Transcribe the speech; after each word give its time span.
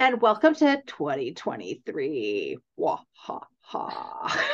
And 0.00 0.20
welcome 0.20 0.54
to 0.54 0.80
2023. 0.86 2.56
Wah 2.76 3.00
ha 3.14 3.40
ha. 3.62 4.48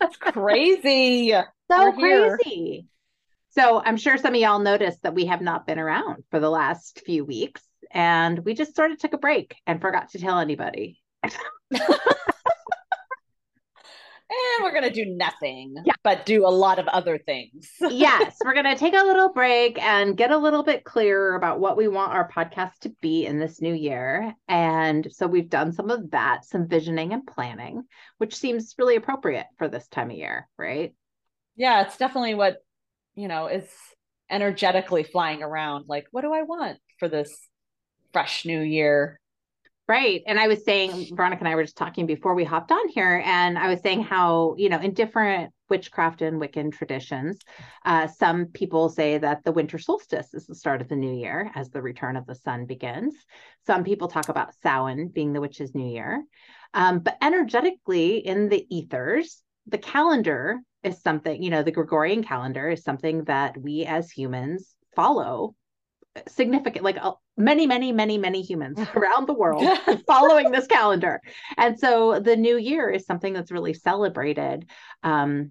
That's 0.00 0.16
crazy. 0.16 1.34
So 1.70 1.92
crazy. 1.92 2.86
So 3.50 3.82
I'm 3.82 3.96
sure 3.96 4.18
some 4.18 4.34
of 4.34 4.40
y'all 4.40 4.58
noticed 4.58 5.02
that 5.02 5.14
we 5.14 5.26
have 5.26 5.40
not 5.40 5.66
been 5.66 5.78
around 5.78 6.24
for 6.30 6.40
the 6.40 6.50
last 6.50 7.02
few 7.06 7.24
weeks. 7.24 7.62
And 7.90 8.38
we 8.44 8.54
just 8.54 8.76
sort 8.76 8.90
of 8.90 8.98
took 8.98 9.14
a 9.14 9.18
break 9.18 9.56
and 9.66 9.80
forgot 9.80 10.10
to 10.10 10.18
tell 10.18 10.38
anybody. 10.38 11.00
and 14.56 14.64
we're 14.64 14.72
going 14.72 14.84
to 14.84 15.04
do 15.04 15.06
nothing, 15.06 15.74
yeah. 15.84 15.94
but 16.02 16.26
do 16.26 16.46
a 16.46 16.48
lot 16.48 16.78
of 16.78 16.86
other 16.88 17.18
things. 17.18 17.70
yes, 17.80 18.36
we're 18.44 18.54
going 18.54 18.64
to 18.64 18.76
take 18.76 18.94
a 18.94 19.04
little 19.04 19.32
break 19.32 19.80
and 19.82 20.16
get 20.16 20.30
a 20.30 20.38
little 20.38 20.62
bit 20.62 20.84
clearer 20.84 21.34
about 21.34 21.60
what 21.60 21.76
we 21.76 21.88
want 21.88 22.12
our 22.12 22.28
podcast 22.30 22.78
to 22.80 22.90
be 23.00 23.26
in 23.26 23.38
this 23.38 23.60
new 23.60 23.74
year. 23.74 24.34
And 24.48 25.08
so 25.10 25.26
we've 25.26 25.48
done 25.48 25.72
some 25.72 25.90
of 25.90 26.10
that, 26.10 26.44
some 26.44 26.68
visioning 26.68 27.12
and 27.12 27.26
planning, 27.26 27.84
which 28.18 28.36
seems 28.36 28.74
really 28.78 28.96
appropriate 28.96 29.46
for 29.58 29.68
this 29.68 29.86
time 29.88 30.10
of 30.10 30.16
year, 30.16 30.48
right? 30.58 30.94
Yeah, 31.56 31.82
it's 31.82 31.96
definitely 31.96 32.34
what, 32.34 32.58
you 33.14 33.28
know, 33.28 33.46
is 33.46 33.68
energetically 34.30 35.04
flying 35.04 35.42
around. 35.42 35.86
Like, 35.88 36.06
what 36.10 36.22
do 36.22 36.32
I 36.32 36.42
want 36.42 36.78
for 36.98 37.08
this 37.08 37.36
fresh 38.12 38.44
new 38.44 38.60
year? 38.60 39.20
Right. 39.86 40.22
And 40.26 40.40
I 40.40 40.48
was 40.48 40.64
saying, 40.64 41.14
Veronica 41.14 41.40
and 41.40 41.48
I 41.48 41.56
were 41.56 41.62
just 41.62 41.76
talking 41.76 42.06
before 42.06 42.34
we 42.34 42.42
hopped 42.42 42.72
on 42.72 42.88
here, 42.88 43.22
and 43.22 43.58
I 43.58 43.68
was 43.68 43.82
saying 43.82 44.02
how, 44.02 44.54
you 44.56 44.70
know, 44.70 44.80
in 44.80 44.94
different 44.94 45.52
witchcraft 45.68 46.22
and 46.22 46.40
Wiccan 46.40 46.72
traditions, 46.72 47.38
uh, 47.84 48.06
some 48.06 48.46
people 48.46 48.88
say 48.88 49.18
that 49.18 49.44
the 49.44 49.52
winter 49.52 49.78
solstice 49.78 50.32
is 50.32 50.46
the 50.46 50.54
start 50.54 50.80
of 50.80 50.88
the 50.88 50.96
new 50.96 51.14
year 51.14 51.50
as 51.54 51.68
the 51.68 51.82
return 51.82 52.16
of 52.16 52.26
the 52.26 52.34
sun 52.34 52.64
begins. 52.64 53.14
Some 53.66 53.84
people 53.84 54.08
talk 54.08 54.30
about 54.30 54.54
Samhain 54.62 55.08
being 55.08 55.34
the 55.34 55.40
witch's 55.42 55.74
new 55.74 55.90
year. 55.90 56.24
Um, 56.72 57.00
but 57.00 57.18
energetically, 57.20 58.18
in 58.18 58.48
the 58.48 58.66
ethers, 58.74 59.42
the 59.66 59.78
calendar 59.78 60.60
is 60.82 61.02
something, 61.02 61.42
you 61.42 61.50
know, 61.50 61.62
the 61.62 61.70
Gregorian 61.70 62.24
calendar 62.24 62.70
is 62.70 62.84
something 62.84 63.24
that 63.24 63.58
we 63.58 63.84
as 63.84 64.10
humans 64.10 64.76
follow 64.96 65.54
significant 66.28 66.84
like 66.84 66.96
uh, 67.00 67.12
many 67.36 67.66
many 67.66 67.92
many 67.92 68.18
many 68.18 68.42
humans 68.42 68.78
around 68.94 69.26
the 69.26 69.34
world 69.34 69.66
following 70.06 70.50
this 70.50 70.66
calendar. 70.66 71.20
And 71.56 71.78
so 71.78 72.20
the 72.20 72.36
new 72.36 72.56
year 72.56 72.90
is 72.90 73.06
something 73.06 73.32
that's 73.32 73.50
really 73.50 73.74
celebrated 73.74 74.68
um, 75.02 75.50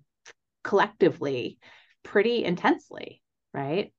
collectively 0.64 1.58
pretty 2.04 2.44
intensely 2.44 3.22
right? 3.54 3.94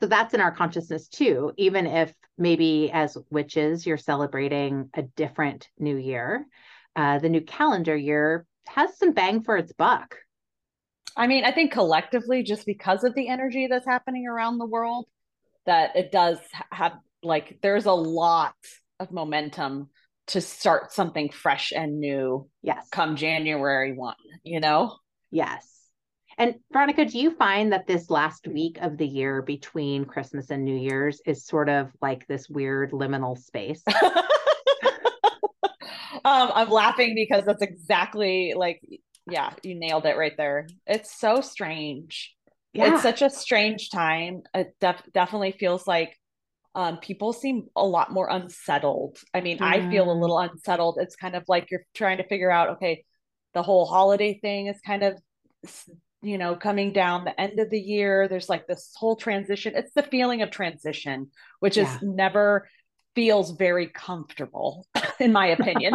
So 0.00 0.06
that's 0.06 0.34
in 0.34 0.40
our 0.40 0.52
consciousness 0.52 1.08
too 1.08 1.52
even 1.56 1.86
if 1.86 2.12
maybe 2.36 2.90
as 2.92 3.16
witches 3.30 3.86
you're 3.86 3.96
celebrating 3.96 4.90
a 4.94 5.02
different 5.02 5.68
new 5.78 5.96
year 5.96 6.46
uh, 6.94 7.18
the 7.18 7.28
new 7.28 7.40
calendar 7.40 7.96
year 7.96 8.44
has 8.66 8.98
some 8.98 9.12
bang 9.12 9.42
for 9.42 9.56
its 9.56 9.72
buck. 9.72 10.16
I 11.16 11.26
mean 11.26 11.44
i 11.44 11.50
think 11.50 11.72
collectively 11.72 12.42
just 12.42 12.66
because 12.66 13.02
of 13.02 13.14
the 13.14 13.28
energy 13.28 13.66
that's 13.66 13.86
happening 13.86 14.28
around 14.28 14.58
the 14.58 14.66
world 14.66 15.06
that 15.68 15.94
it 15.94 16.10
does 16.10 16.38
have 16.72 16.94
like 17.22 17.58
there's 17.62 17.84
a 17.84 17.92
lot 17.92 18.54
of 18.98 19.12
momentum 19.12 19.90
to 20.28 20.40
start 20.40 20.92
something 20.92 21.28
fresh 21.30 21.72
and 21.76 22.00
new 22.00 22.48
yes. 22.62 22.88
come 22.90 23.16
january 23.16 23.92
1 23.92 24.14
you 24.42 24.60
know? 24.60 24.96
Yes. 25.30 25.66
And 26.38 26.54
veronica 26.72 27.04
do 27.04 27.18
you 27.18 27.32
find 27.32 27.72
that 27.72 27.86
this 27.86 28.08
last 28.08 28.48
week 28.48 28.78
of 28.80 28.96
the 28.96 29.06
year 29.06 29.42
between 29.42 30.06
christmas 30.06 30.50
and 30.50 30.64
new 30.64 30.76
year's 30.76 31.20
is 31.26 31.44
sort 31.46 31.68
of 31.68 31.90
like 32.00 32.26
this 32.26 32.48
weird 32.48 32.90
liminal 32.92 33.38
space? 33.38 33.82
Um, 36.24 36.50
i'm 36.52 36.68
laughing 36.68 37.14
because 37.14 37.44
that's 37.44 37.62
exactly 37.62 38.52
like 38.54 38.82
yeah 39.30 39.52
you 39.62 39.76
nailed 39.76 40.04
it 40.04 40.18
right 40.18 40.36
there. 40.36 40.66
It's 40.86 41.18
so 41.18 41.40
strange 41.40 42.34
yeah. 42.78 42.94
it's 42.94 43.02
such 43.02 43.22
a 43.22 43.30
strange 43.30 43.90
time. 43.90 44.42
It 44.54 44.74
def- 44.80 45.02
definitely 45.12 45.52
feels 45.52 45.86
like 45.86 46.16
um, 46.74 46.98
people 46.98 47.32
seem 47.32 47.66
a 47.74 47.84
lot 47.84 48.12
more 48.12 48.28
unsettled. 48.30 49.18
I 49.34 49.40
mean. 49.40 49.58
I 49.60 49.90
feel 49.90 50.10
a 50.10 50.14
mm. 50.14 50.20
little 50.20 50.38
unsettled. 50.38 50.98
It's 51.00 51.16
kind 51.16 51.34
of 51.34 51.44
like 51.48 51.70
you're 51.70 51.84
trying 51.94 52.18
to 52.18 52.28
figure 52.28 52.50
out, 52.50 52.70
okay, 52.70 53.04
the 53.54 53.62
whole 53.62 53.86
holiday 53.86 54.38
thing 54.40 54.68
is 54.68 54.80
kind 54.86 55.02
of, 55.02 55.18
you 56.22 56.38
know, 56.38 56.54
coming 56.54 56.92
down 56.92 57.24
the 57.24 57.40
end 57.40 57.58
of 57.58 57.70
the 57.70 57.80
year. 57.80 58.28
There's 58.28 58.48
like 58.48 58.66
this 58.66 58.92
whole 58.96 59.16
transition. 59.16 59.72
It's 59.74 59.92
the 59.92 60.02
feeling 60.02 60.42
of 60.42 60.50
transition, 60.50 61.30
which 61.60 61.76
yeah. 61.76 61.96
is 61.96 62.02
never 62.02 62.68
feels 63.14 63.50
very 63.50 63.88
comfortable, 63.88 64.86
in 65.18 65.32
my 65.32 65.48
opinion. 65.48 65.94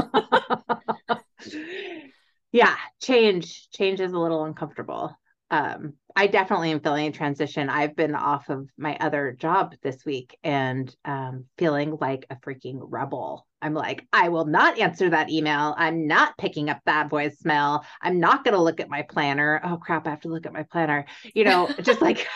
yeah, 2.52 2.76
change 3.02 3.70
change 3.72 4.02
is 4.02 4.12
a 4.12 4.20
little 4.20 4.44
uncomfortable 4.44 5.16
um, 5.54 5.94
I 6.16 6.26
definitely 6.26 6.72
am 6.72 6.80
feeling 6.80 7.06
a 7.06 7.12
transition. 7.12 7.70
I've 7.70 7.96
been 7.96 8.16
off 8.16 8.50
of 8.50 8.68
my 8.76 8.98
other 9.00 9.34
job 9.34 9.76
this 9.84 10.04
week 10.04 10.36
and 10.44 10.94
um, 11.06 11.46
feeling 11.60 11.96
like 12.02 12.26
a 12.32 12.38
freaking 12.38 12.80
rebel. 12.82 13.46
I'm 13.62 13.76
like, 13.76 14.08
I 14.12 14.30
will 14.30 14.46
not 14.46 14.80
answer 14.80 15.12
that 15.12 15.30
email. 15.30 15.76
I'm 15.78 16.08
not 16.08 16.36
picking 16.40 16.72
up 16.72 16.80
that 16.88 17.10
voicemail. 17.10 17.84
I'm 18.02 18.20
not 18.20 18.44
going 18.44 18.56
to 18.56 18.62
look 18.62 18.80
at 18.80 18.90
my 18.90 19.04
planner. 19.04 19.62
Oh 19.64 19.78
crap, 19.78 20.08
I 20.08 20.10
have 20.10 20.22
to 20.22 20.30
look 20.30 20.48
at 20.48 20.54
my 20.54 20.64
planner. 20.64 21.06
You 21.36 21.44
know, 21.44 21.70
just 21.84 22.02
like, 22.02 22.28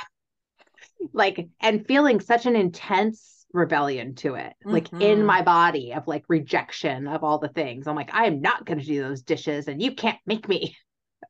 like, 1.12 1.48
and 1.60 1.88
feeling 1.88 2.20
such 2.20 2.46
an 2.46 2.56
intense 2.56 3.48
rebellion 3.52 4.14
to 4.14 4.36
it, 4.36 4.54
like 4.64 4.90
mm-hmm. 4.90 5.02
in 5.02 5.26
my 5.26 5.42
body 5.42 5.94
of 5.94 6.08
like 6.08 6.24
rejection 6.28 7.08
of 7.08 7.24
all 7.24 7.40
the 7.40 7.48
things. 7.48 7.88
I'm 7.88 7.96
like, 7.96 8.14
I 8.14 8.28
am 8.28 8.42
not 8.42 8.66
going 8.66 8.78
to 8.78 8.86
do 8.86 9.02
those 9.02 9.24
dishes 9.24 9.68
and 9.68 9.82
you 9.82 9.96
can't 9.96 10.20
make 10.28 10.48
me. 10.48 10.78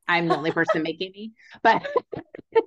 I'm 0.08 0.28
the 0.28 0.38
only 0.38 0.52
person 0.52 0.84
making 0.84 1.12
me. 1.12 1.34
But 1.62 1.86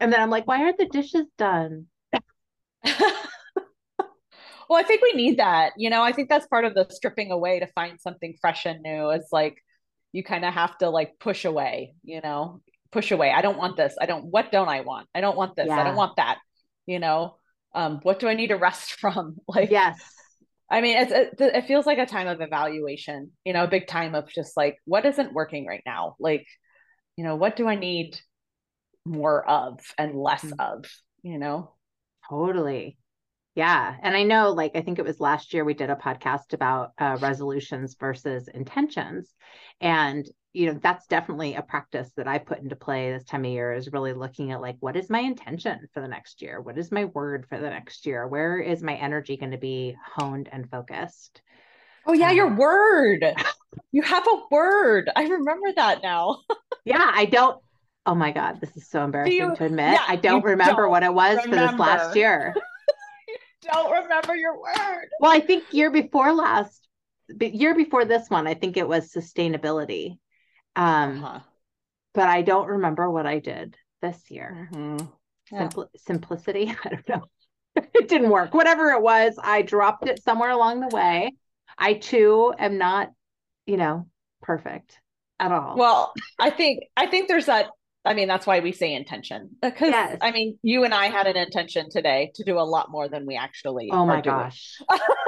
and 0.00 0.12
then 0.12 0.20
I'm 0.20 0.30
like, 0.30 0.46
why 0.46 0.62
aren't 0.62 0.78
the 0.78 0.86
dishes 0.86 1.26
done? 1.36 1.86
well, 2.84 2.94
I 4.72 4.82
think 4.82 5.02
we 5.02 5.12
need 5.12 5.38
that. 5.38 5.72
You 5.76 5.90
know, 5.90 6.02
I 6.02 6.12
think 6.12 6.28
that's 6.28 6.46
part 6.46 6.64
of 6.64 6.74
the 6.74 6.86
stripping 6.90 7.30
away 7.30 7.60
to 7.60 7.66
find 7.68 8.00
something 8.00 8.36
fresh 8.40 8.66
and 8.66 8.82
new. 8.82 9.10
It's 9.10 9.32
like 9.32 9.56
you 10.12 10.22
kind 10.22 10.44
of 10.44 10.54
have 10.54 10.78
to 10.78 10.90
like 10.90 11.18
push 11.18 11.44
away, 11.44 11.94
you 12.02 12.20
know, 12.20 12.60
push 12.92 13.10
away. 13.10 13.30
I 13.30 13.42
don't 13.42 13.58
want 13.58 13.76
this. 13.76 13.94
I 14.00 14.06
don't, 14.06 14.26
what 14.26 14.52
don't 14.52 14.68
I 14.68 14.82
want? 14.82 15.08
I 15.14 15.20
don't 15.20 15.36
want 15.36 15.56
this. 15.56 15.66
Yeah. 15.68 15.80
I 15.80 15.84
don't 15.84 15.96
want 15.96 16.16
that. 16.16 16.38
You 16.86 16.98
know, 16.98 17.36
um, 17.74 18.00
what 18.02 18.18
do 18.18 18.28
I 18.28 18.34
need 18.34 18.48
to 18.48 18.56
rest 18.56 18.92
from? 19.00 19.36
Like, 19.48 19.70
yes 19.70 19.98
I 20.70 20.80
mean, 20.80 20.96
it's, 20.96 21.12
it, 21.12 21.34
it 21.38 21.66
feels 21.66 21.86
like 21.86 21.98
a 21.98 22.06
time 22.06 22.26
of 22.26 22.40
evaluation, 22.40 23.32
you 23.44 23.52
know, 23.52 23.64
a 23.64 23.68
big 23.68 23.86
time 23.86 24.14
of 24.14 24.28
just 24.28 24.56
like, 24.56 24.78
what 24.84 25.04
isn't 25.04 25.34
working 25.34 25.66
right 25.66 25.82
now? 25.84 26.16
Like, 26.18 26.46
you 27.16 27.24
know, 27.24 27.36
what 27.36 27.56
do 27.56 27.68
I 27.68 27.74
need 27.74 28.18
more 29.04 29.48
of 29.48 29.80
and 29.98 30.14
less 30.16 30.44
mm-hmm. 30.44 30.60
of, 30.60 30.86
you 31.22 31.38
know? 31.38 31.74
Totally. 32.28 32.98
Yeah. 33.54 33.94
And 34.02 34.16
I 34.16 34.24
know, 34.24 34.50
like, 34.50 34.72
I 34.74 34.80
think 34.80 34.98
it 34.98 35.04
was 35.04 35.20
last 35.20 35.54
year 35.54 35.64
we 35.64 35.74
did 35.74 35.90
a 35.90 35.96
podcast 35.96 36.52
about 36.52 36.92
uh, 36.98 37.18
resolutions 37.20 37.94
versus 37.98 38.48
intentions. 38.48 39.32
And 39.80 40.28
you 40.54 40.72
know 40.72 40.78
that's 40.80 41.08
definitely 41.08 41.56
a 41.56 41.62
practice 41.62 42.08
that 42.16 42.28
i 42.28 42.38
put 42.38 42.60
into 42.60 42.76
play 42.76 43.10
this 43.10 43.24
time 43.24 43.44
of 43.44 43.50
year 43.50 43.74
is 43.74 43.92
really 43.92 44.12
looking 44.12 44.52
at 44.52 44.60
like 44.60 44.76
what 44.78 44.96
is 44.96 45.10
my 45.10 45.18
intention 45.18 45.80
for 45.92 46.00
the 46.00 46.08
next 46.08 46.40
year? 46.40 46.60
What 46.60 46.78
is 46.78 46.92
my 46.92 47.06
word 47.06 47.44
for 47.48 47.58
the 47.58 47.68
next 47.68 48.06
year? 48.06 48.26
Where 48.26 48.60
is 48.60 48.82
my 48.82 48.94
energy 48.94 49.36
going 49.36 49.50
to 49.50 49.58
be 49.58 49.96
honed 50.16 50.48
and 50.50 50.70
focused? 50.70 51.42
Oh 52.06 52.12
yeah 52.12 52.30
um, 52.30 52.36
your 52.36 52.54
word. 52.54 53.24
You 53.90 54.02
have 54.02 54.24
a 54.24 54.40
word. 54.52 55.10
I 55.16 55.24
remember 55.24 55.72
that 55.74 56.00
now. 56.02 56.38
Yeah 56.84 57.10
i 57.14 57.24
don't 57.24 57.58
oh 58.04 58.14
my 58.14 58.30
god 58.30 58.60
this 58.60 58.76
is 58.76 58.88
so 58.90 59.02
embarrassing 59.02 59.38
you, 59.38 59.56
to 59.56 59.64
admit. 59.64 59.94
Yeah, 59.94 60.04
i 60.06 60.16
don't 60.16 60.44
remember 60.44 60.82
don't 60.82 60.90
what 60.90 61.02
it 61.02 61.12
was 61.12 61.38
remember. 61.38 61.56
for 61.56 61.72
this 61.72 61.80
last 61.80 62.14
year 62.14 62.54
don't 63.72 63.90
remember 63.90 64.36
your 64.36 64.60
word 64.60 65.08
well 65.20 65.32
i 65.32 65.40
think 65.40 65.64
year 65.72 65.90
before 65.90 66.32
last 66.32 66.86
year 67.40 67.74
before 67.74 68.04
this 68.04 68.28
one 68.28 68.46
i 68.46 68.54
think 68.54 68.76
it 68.76 68.86
was 68.86 69.12
sustainability 69.12 70.16
um, 70.76 71.24
uh-huh. 71.24 71.40
But 72.14 72.28
I 72.28 72.42
don't 72.42 72.68
remember 72.68 73.10
what 73.10 73.26
I 73.26 73.40
did 73.40 73.76
this 74.00 74.30
year. 74.30 74.68
Mm-hmm. 74.72 75.06
Yeah. 75.52 75.68
Simpl- 75.68 75.88
simplicity. 75.96 76.74
I 76.84 76.88
don't 76.88 77.08
know. 77.08 77.24
it 77.76 78.08
didn't 78.08 78.30
work. 78.30 78.54
Whatever 78.54 78.90
it 78.90 79.02
was, 79.02 79.36
I 79.42 79.62
dropped 79.62 80.08
it 80.08 80.22
somewhere 80.22 80.50
along 80.50 80.80
the 80.80 80.94
way. 80.94 81.32
I 81.76 81.94
too 81.94 82.54
am 82.56 82.78
not, 82.78 83.10
you 83.66 83.76
know, 83.76 84.06
perfect 84.42 85.00
at 85.40 85.50
all. 85.50 85.76
Well, 85.76 86.12
I 86.38 86.50
think 86.50 86.84
I 86.96 87.06
think 87.06 87.26
there's 87.26 87.46
that 87.46 87.70
I 88.04 88.14
mean, 88.14 88.28
that's 88.28 88.46
why 88.46 88.60
we 88.60 88.72
say 88.72 88.94
intention. 88.94 89.50
Because 89.62 89.90
yes. 89.90 90.18
I 90.20 90.30
mean, 90.30 90.58
you 90.62 90.84
and 90.84 90.92
I 90.92 91.06
had 91.06 91.26
an 91.26 91.36
intention 91.36 91.88
today 91.90 92.32
to 92.34 92.44
do 92.44 92.58
a 92.58 92.60
lot 92.60 92.90
more 92.90 93.08
than 93.08 93.24
we 93.26 93.36
actually. 93.36 93.88
Oh 93.90 94.04
my 94.04 94.20
gosh. 94.20 94.78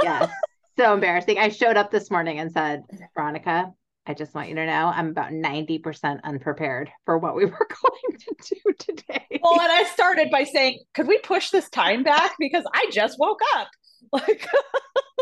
yes. 0.03 0.31
So 0.79 0.93
embarrassing. 0.93 1.39
I 1.39 1.49
showed 1.49 1.79
up 1.79 1.91
this 1.91 2.11
morning 2.11 2.39
and 2.39 2.53
said, 2.53 2.83
Veronica, 3.15 3.73
I 4.07 4.15
just 4.15 4.35
want 4.35 4.49
you 4.49 4.55
to 4.55 4.67
know 4.67 4.93
I'm 4.95 5.09
about 5.09 5.33
90% 5.33 6.23
unprepared 6.23 6.91
for 7.05 7.19
what 7.19 7.35
we 7.35 7.45
were 7.47 7.69
going 7.69 8.19
to 8.19 8.55
do 8.55 8.73
today. 8.79 9.41
Well, 9.43 9.61
and 9.61 9.73
I 9.73 9.85
started 9.93 10.31
by 10.31 10.45
saying, 10.45 10.81
could 10.95 11.09
we 11.09 11.19
push 11.19 11.51
this 11.51 11.69
time 11.71 12.03
back? 12.03 12.35
Because 12.39 12.65
I 12.73 12.89
just 12.93 13.19
woke 13.19 13.41
up. 13.57 13.69
Like 14.13 14.47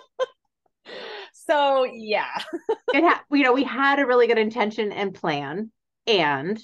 so 1.33 1.85
yeah. 1.91 2.37
it 2.93 3.03
had 3.03 3.21
you 3.33 3.43
know, 3.43 3.55
we 3.55 3.65
had 3.65 3.99
a 3.99 4.05
really 4.05 4.27
good 4.27 4.37
intention 4.37 4.93
and 4.93 5.15
plan, 5.15 5.71
and 6.07 6.61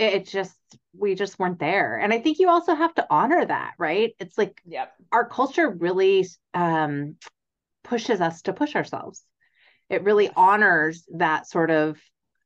it 0.00 0.26
just 0.26 0.56
we 0.96 1.14
just 1.14 1.38
weren't 1.38 1.58
there. 1.58 1.98
And 1.98 2.12
I 2.12 2.18
think 2.18 2.38
you 2.38 2.48
also 2.48 2.74
have 2.74 2.94
to 2.94 3.06
honor 3.10 3.44
that, 3.44 3.74
right? 3.78 4.14
It's 4.18 4.38
like 4.38 4.60
yep. 4.66 4.92
our 5.12 5.28
culture 5.28 5.68
really 5.68 6.26
um 6.54 7.16
pushes 7.84 8.20
us 8.20 8.42
to 8.42 8.52
push 8.52 8.74
ourselves 8.74 9.24
it 9.90 10.04
really 10.04 10.30
honors 10.36 11.04
that 11.16 11.48
sort 11.48 11.70
of 11.70 11.98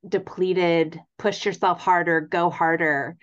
depleted 0.06 1.00
push 1.18 1.46
yourself 1.46 1.80
harder 1.80 2.20
go 2.20 2.50
harder 2.50 3.16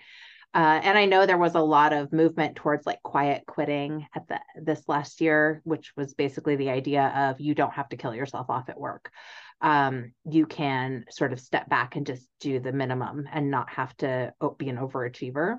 uh, 0.54 0.80
and 0.82 0.98
i 0.98 1.04
know 1.04 1.26
there 1.26 1.38
was 1.38 1.54
a 1.54 1.60
lot 1.60 1.92
of 1.92 2.12
movement 2.12 2.56
towards 2.56 2.86
like 2.86 3.02
quiet 3.02 3.44
quitting 3.46 4.06
at 4.14 4.26
the 4.28 4.40
this 4.60 4.82
last 4.88 5.20
year 5.20 5.60
which 5.64 5.92
was 5.96 6.14
basically 6.14 6.56
the 6.56 6.70
idea 6.70 7.12
of 7.14 7.40
you 7.40 7.54
don't 7.54 7.74
have 7.74 7.88
to 7.88 7.96
kill 7.96 8.14
yourself 8.14 8.48
off 8.48 8.68
at 8.68 8.80
work 8.80 9.10
um, 9.62 10.12
you 10.24 10.44
can 10.44 11.04
sort 11.10 11.32
of 11.32 11.40
step 11.40 11.68
back 11.68 11.96
and 11.96 12.06
just 12.06 12.28
do 12.40 12.60
the 12.60 12.72
minimum 12.72 13.28
and 13.32 13.50
not 13.50 13.70
have 13.70 13.96
to 13.98 14.32
be 14.58 14.68
an 14.68 14.76
overachiever 14.76 15.56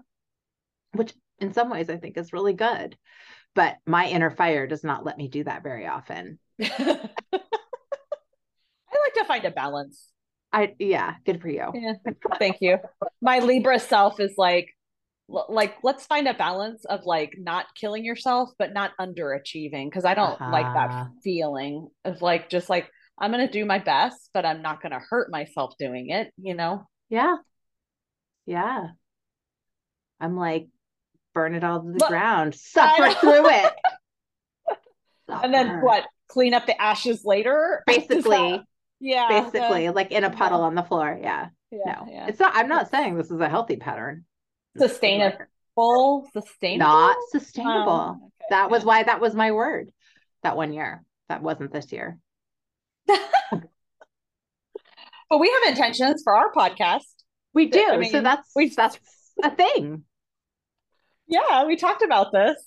which 0.93 1.13
in 1.39 1.53
some 1.53 1.69
ways 1.69 1.89
i 1.89 1.97
think 1.97 2.17
is 2.17 2.33
really 2.33 2.53
good 2.53 2.95
but 3.55 3.77
my 3.87 4.07
inner 4.07 4.29
fire 4.29 4.67
does 4.67 4.83
not 4.83 5.05
let 5.05 5.17
me 5.17 5.27
do 5.27 5.43
that 5.43 5.63
very 5.63 5.87
often 5.87 6.37
I 8.93 8.97
like 9.05 9.13
to 9.15 9.25
find 9.25 9.45
a 9.45 9.51
balance. 9.51 10.09
I 10.51 10.75
yeah, 10.77 11.15
good 11.25 11.41
for 11.41 11.49
you. 11.49 11.71
Yeah, 11.73 11.93
thank 12.37 12.57
you. 12.61 12.77
My 13.21 13.39
Libra 13.39 13.79
self 13.79 14.19
is 14.19 14.33
like 14.37 14.69
like 15.27 15.75
let's 15.83 16.05
find 16.05 16.27
a 16.27 16.33
balance 16.33 16.85
of 16.85 17.05
like 17.05 17.33
not 17.39 17.65
killing 17.75 18.03
yourself 18.03 18.49
but 18.59 18.73
not 18.73 18.91
underachieving 18.99 19.85
because 19.85 20.05
I 20.05 20.13
don't 20.13 20.33
uh-huh. 20.33 20.51
like 20.51 20.73
that 20.73 20.89
uh-huh. 20.89 21.05
feeling 21.23 21.87
of 22.05 22.21
like 22.21 22.49
just 22.49 22.69
like 22.69 22.87
I'm 23.17 23.31
going 23.31 23.45
to 23.45 23.51
do 23.51 23.65
my 23.65 23.79
best 23.79 24.29
but 24.33 24.45
I'm 24.45 24.61
not 24.61 24.81
going 24.81 24.91
to 24.91 24.99
hurt 24.99 25.31
myself 25.31 25.75
doing 25.77 26.09
it, 26.09 26.31
you 26.37 26.55
know. 26.55 26.87
Yeah. 27.09 27.37
Yeah. 28.45 28.87
I'm 30.19 30.35
like 30.35 30.67
burn 31.33 31.55
it 31.55 31.63
all 31.63 31.81
to 31.81 31.91
the 31.91 31.99
but, 31.99 32.09
ground, 32.09 32.55
suffer 32.55 33.09
through 33.19 33.49
it. 33.49 33.73
and 35.27 35.53
then 35.53 35.81
what? 35.81 36.05
Clean 36.29 36.53
up 36.53 36.65
the 36.65 36.79
ashes 36.81 37.23
later? 37.25 37.83
Basically. 37.87 38.61
Yeah 38.99 39.27
basically 39.27 39.89
like 39.89 40.11
in 40.11 40.23
a 40.23 40.29
puddle 40.29 40.61
on 40.61 40.75
the 40.75 40.83
floor. 40.83 41.19
Yeah, 41.21 41.49
yeah 41.71 41.79
no. 41.85 42.07
yeah. 42.09 42.27
it's 42.27 42.39
not 42.39 42.55
i'm 42.55 42.69
not 42.69 42.89
saying 42.89 43.17
this 43.17 43.29
is 43.29 43.41
a 43.41 43.49
healthy 43.49 43.75
pattern. 43.75 44.23
Sustainable? 44.77 46.25
sustainable? 46.31 46.89
Not 46.89 47.17
sustainable. 47.31 47.91
Um, 47.91 48.21
okay, 48.23 48.45
that 48.51 48.71
was 48.71 48.85
why 48.85 49.03
that 49.03 49.19
was 49.19 49.35
my 49.35 49.51
word 49.51 49.89
that 50.43 50.55
one 50.55 50.71
year. 50.71 51.03
That 51.27 51.41
wasn't 51.41 51.73
this 51.73 51.91
year 51.91 52.17
but 55.29 55.39
we 55.39 55.49
have 55.49 55.71
intentions 55.71 56.21
for 56.23 56.35
our 56.35 56.51
podcast. 56.51 57.01
We 57.53 57.69
do. 57.69 57.85
I 57.89 57.97
mean, 57.97 58.11
so 58.11 58.21
that's 58.21 58.49
we 58.55 58.69
that's 58.69 58.97
a 59.43 59.51
thing. 59.51 60.03
Yeah 61.27 61.65
we 61.65 61.75
talked 61.75 62.03
about 62.03 62.31
this. 62.31 62.57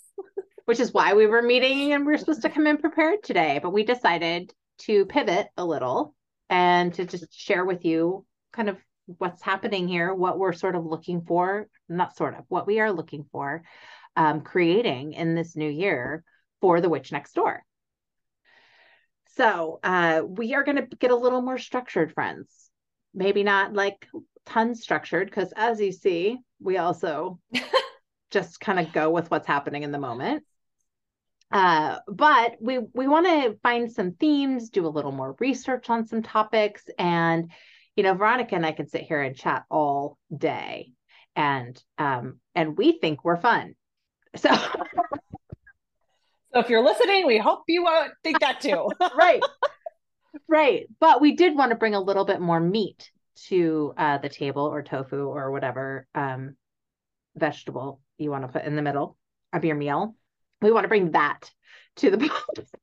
Which 0.65 0.81
is 0.81 0.93
why 0.93 1.15
we 1.15 1.27
were 1.27 1.43
meeting 1.43 1.93
and 1.93 2.05
we 2.05 2.13
are 2.15 2.19
supposed 2.19 2.43
to 2.43 2.51
come 2.51 2.67
in 2.67 2.79
prepared 2.79 3.23
today. 3.23 3.61
But 3.63 3.71
we 3.71 3.85
decided 3.85 4.53
to 4.79 5.07
pivot 5.07 5.47
a 5.57 5.65
little 5.65 6.15
and 6.51 6.93
to 6.95 7.05
just 7.05 7.33
share 7.33 7.65
with 7.65 7.85
you 7.85 8.27
kind 8.53 8.69
of 8.69 8.77
what's 9.07 9.43
happening 9.43 9.87
here, 9.87 10.13
what 10.13 10.39
we're 10.39 10.53
sort 10.53 10.75
of 10.75 10.85
looking 10.85 11.23
for, 11.23 11.69
not 11.89 12.17
sort 12.17 12.37
of, 12.37 12.45
what 12.49 12.67
we 12.67 12.81
are 12.81 12.93
looking 12.93 13.25
for, 13.31 13.63
um, 14.17 14.41
creating 14.41 15.13
in 15.13 15.35
this 15.35 15.57
new 15.57 15.69
year 15.69 16.25
for 16.61 16.81
the 16.81 16.89
witch 16.89 17.13
next 17.13 17.35
door. 17.35 17.63
So 19.37 19.81
uh, 19.83 20.23
we 20.27 20.55
are 20.55 20.65
going 20.65 20.77
to 20.77 20.97
get 20.97 21.11
a 21.11 21.17
little 21.17 21.43
more 21.43 21.59
structured, 21.59 22.13
friends. 22.13 22.49
Maybe 23.15 23.43
not 23.43 23.73
like 23.73 24.07
tons 24.47 24.83
structured, 24.83 25.29
because 25.29 25.53
as 25.57 25.81
you 25.81 25.93
see, 25.93 26.39
we 26.61 26.79
also 26.79 27.39
just 28.31 28.61
kind 28.61 28.81
of 28.81 28.93
go 28.93 29.11
with 29.11 29.31
what's 29.31 29.47
happening 29.47 29.83
in 29.83 29.93
the 29.93 29.99
moment. 29.99 30.45
Uh, 31.53 31.99
but 32.09 32.57
we 32.61 32.79
we 32.93 33.07
want 33.07 33.27
to 33.27 33.57
find 33.63 33.91
some 33.93 34.13
themes, 34.13 34.71
do 34.71 34.87
a 34.87 34.89
little 34.89 35.13
more 35.13 35.37
research 35.39 35.89
on 35.91 36.07
some 36.07 36.23
topics, 36.23 36.85
and 36.99 37.51
you 37.95 38.03
know, 38.03 38.15
Veronica 38.15 38.55
and 38.57 38.67
I 38.67 38.73
can 38.73 38.89
sit 38.89 39.03
here 39.03 39.23
and 39.23 39.37
chat 39.37 39.65
all 39.71 40.19
day, 40.37 40.93
and 41.37 41.81
um, 41.99 42.41
and 42.55 42.77
we 42.77 42.99
think 42.99 43.25
we're 43.25 43.37
fun. 43.37 43.75
So, 44.35 44.51
so 46.57 46.61
if 46.61 46.71
you're 46.71 46.85
listening, 46.85 47.27
we 47.27 47.39
hope 47.39 47.65
you 47.69 47.87
uh, 47.87 48.09
think 48.25 48.41
that 48.41 48.61
too. 48.61 48.89
right, 49.17 49.43
right. 50.49 50.87
But 50.99 51.21
we 51.21 51.37
did 51.37 51.55
want 51.55 51.71
to 51.71 51.77
bring 51.77 51.95
a 51.95 52.01
little 52.01 52.25
bit 52.25 52.41
more 52.41 52.61
meat 52.61 53.11
to 53.49 53.93
uh, 53.99 54.19
the 54.19 54.31
table, 54.31 54.65
or 54.65 54.83
tofu, 54.83 55.27
or 55.27 55.51
whatever 55.51 56.07
um, 56.15 56.57
vegetable 57.37 58.01
you 58.17 58.31
want 58.31 58.45
to 58.45 58.49
put 58.49 58.65
in 58.65 58.77
the 58.77 58.83
middle 58.83 59.19
of 59.53 59.65
your 59.65 59.77
meal 59.77 60.17
we 60.63 60.73
want 60.73 60.85
to 60.85 60.89
bring 60.89 61.13
that 61.13 61.51
to 61.97 62.11
the 62.11 62.31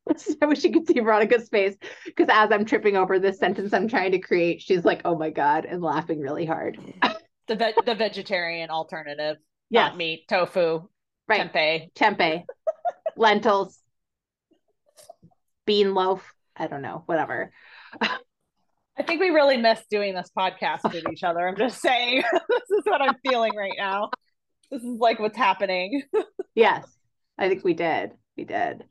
I 0.41 0.45
wish 0.45 0.63
you 0.63 0.71
could 0.71 0.87
see 0.87 0.99
Veronica's 0.99 1.49
face 1.49 1.75
because 2.05 2.27
as 2.31 2.51
I'm 2.51 2.65
tripping 2.65 2.97
over 2.97 3.19
this 3.19 3.39
sentence 3.39 3.73
I'm 3.73 3.87
trying 3.87 4.11
to 4.11 4.19
create, 4.19 4.61
she's 4.61 4.83
like, 4.83 5.01
"Oh 5.05 5.17
my 5.17 5.29
god," 5.29 5.65
and 5.65 5.81
laughing 5.81 6.19
really 6.19 6.45
hard. 6.45 6.79
the 7.47 7.55
ve- 7.55 7.73
the 7.85 7.95
vegetarian 7.95 8.69
alternative, 8.69 9.37
yeah, 9.69 9.93
meat, 9.95 10.27
tofu, 10.27 10.87
right. 11.27 11.51
tempeh, 11.51 11.93
tempeh, 11.93 12.43
lentils, 13.18 13.80
bean 15.66 15.94
loaf. 15.94 16.33
I 16.56 16.68
don't 16.68 16.81
know, 16.81 17.04
whatever. 17.06 17.52
I 18.97 19.02
think 19.02 19.21
we 19.21 19.30
really 19.30 19.57
miss 19.57 19.81
doing 19.90 20.14
this 20.14 20.30
podcast 20.37 20.83
with 20.83 21.04
each 21.11 21.23
other. 21.23 21.47
I'm 21.47 21.57
just 21.57 21.81
saying, 21.81 22.21
this 22.49 22.69
is 22.78 22.83
what 22.85 23.02
I'm 23.02 23.16
feeling 23.28 23.56
right 23.56 23.73
now. 23.78 24.11
This 24.69 24.83
is 24.83 24.97
like 24.99 25.19
what's 25.19 25.37
happening. 25.37 26.04
yes. 26.56 26.85
I 27.37 27.49
think 27.49 27.64
we 27.64 27.73
did. 27.73 28.11
We 28.37 28.44
did. 28.44 28.83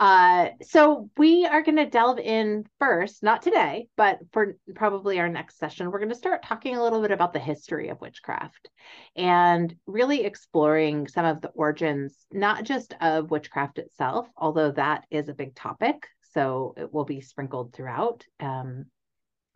Uh, 0.00 0.50
so 0.62 1.10
we 1.16 1.44
are 1.44 1.62
going 1.62 1.76
to 1.76 1.86
delve 1.86 2.20
in 2.20 2.64
first, 2.78 3.22
not 3.22 3.42
today, 3.42 3.88
but 3.96 4.18
for 4.32 4.56
probably 4.76 5.18
our 5.18 5.28
next 5.28 5.58
session, 5.58 5.90
we're 5.90 5.98
going 5.98 6.08
to 6.08 6.14
start 6.14 6.44
talking 6.44 6.76
a 6.76 6.82
little 6.82 7.02
bit 7.02 7.10
about 7.10 7.32
the 7.32 7.40
history 7.40 7.88
of 7.88 8.00
witchcraft 8.00 8.70
and 9.16 9.74
really 9.86 10.24
exploring 10.24 11.08
some 11.08 11.24
of 11.24 11.40
the 11.40 11.48
origins, 11.48 12.26
not 12.30 12.62
just 12.62 12.94
of 13.00 13.32
witchcraft 13.32 13.78
itself, 13.78 14.28
although 14.36 14.70
that 14.70 15.04
is 15.10 15.28
a 15.28 15.34
big 15.34 15.56
topic. 15.56 16.06
So 16.32 16.74
it 16.76 16.92
will 16.92 17.04
be 17.04 17.20
sprinkled 17.20 17.72
throughout, 17.72 18.24
um, 18.38 18.84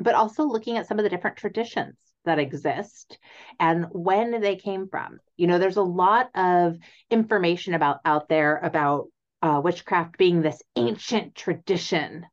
but 0.01 0.17
also 0.17 0.43
looking 0.43 0.77
at 0.77 0.89
some 0.89 0.99
of 0.99 1.05
the 1.05 1.11
different 1.11 1.37
traditions 1.37 1.95
that 2.25 2.41
exist 2.41 3.19
and 3.61 3.87
when 3.93 4.41
they 4.41 4.57
came 4.57 4.89
from. 4.89 5.19
You 5.37 5.47
know, 5.47 5.59
there's 5.59 5.77
a 5.77 5.83
lot 5.83 6.31
of 6.35 6.79
information 7.11 7.75
about 7.75 7.99
out 8.05 8.29
there 8.29 8.59
about 8.59 9.07
uh, 9.43 9.61
witchcraft 9.63 10.17
being 10.17 10.41
this 10.41 10.63
ancient 10.77 11.35
tradition. 11.35 12.25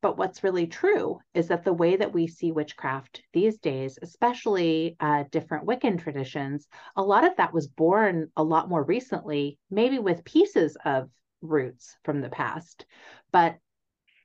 But 0.00 0.18
what's 0.18 0.44
really 0.44 0.66
true 0.66 1.20
is 1.32 1.48
that 1.48 1.64
the 1.64 1.72
way 1.72 1.96
that 1.96 2.12
we 2.12 2.26
see 2.26 2.52
witchcraft 2.52 3.22
these 3.32 3.58
days, 3.58 3.98
especially 4.02 4.96
uh, 5.00 5.24
different 5.30 5.66
Wiccan 5.66 5.98
traditions, 6.02 6.66
a 6.96 7.02
lot 7.02 7.26
of 7.26 7.36
that 7.36 7.54
was 7.54 7.68
born 7.68 8.30
a 8.36 8.42
lot 8.42 8.68
more 8.68 8.82
recently, 8.82 9.58
maybe 9.70 9.98
with 9.98 10.24
pieces 10.24 10.76
of 10.84 11.08
roots 11.40 11.96
from 12.04 12.20
the 12.20 12.28
past, 12.28 12.84
but 13.32 13.56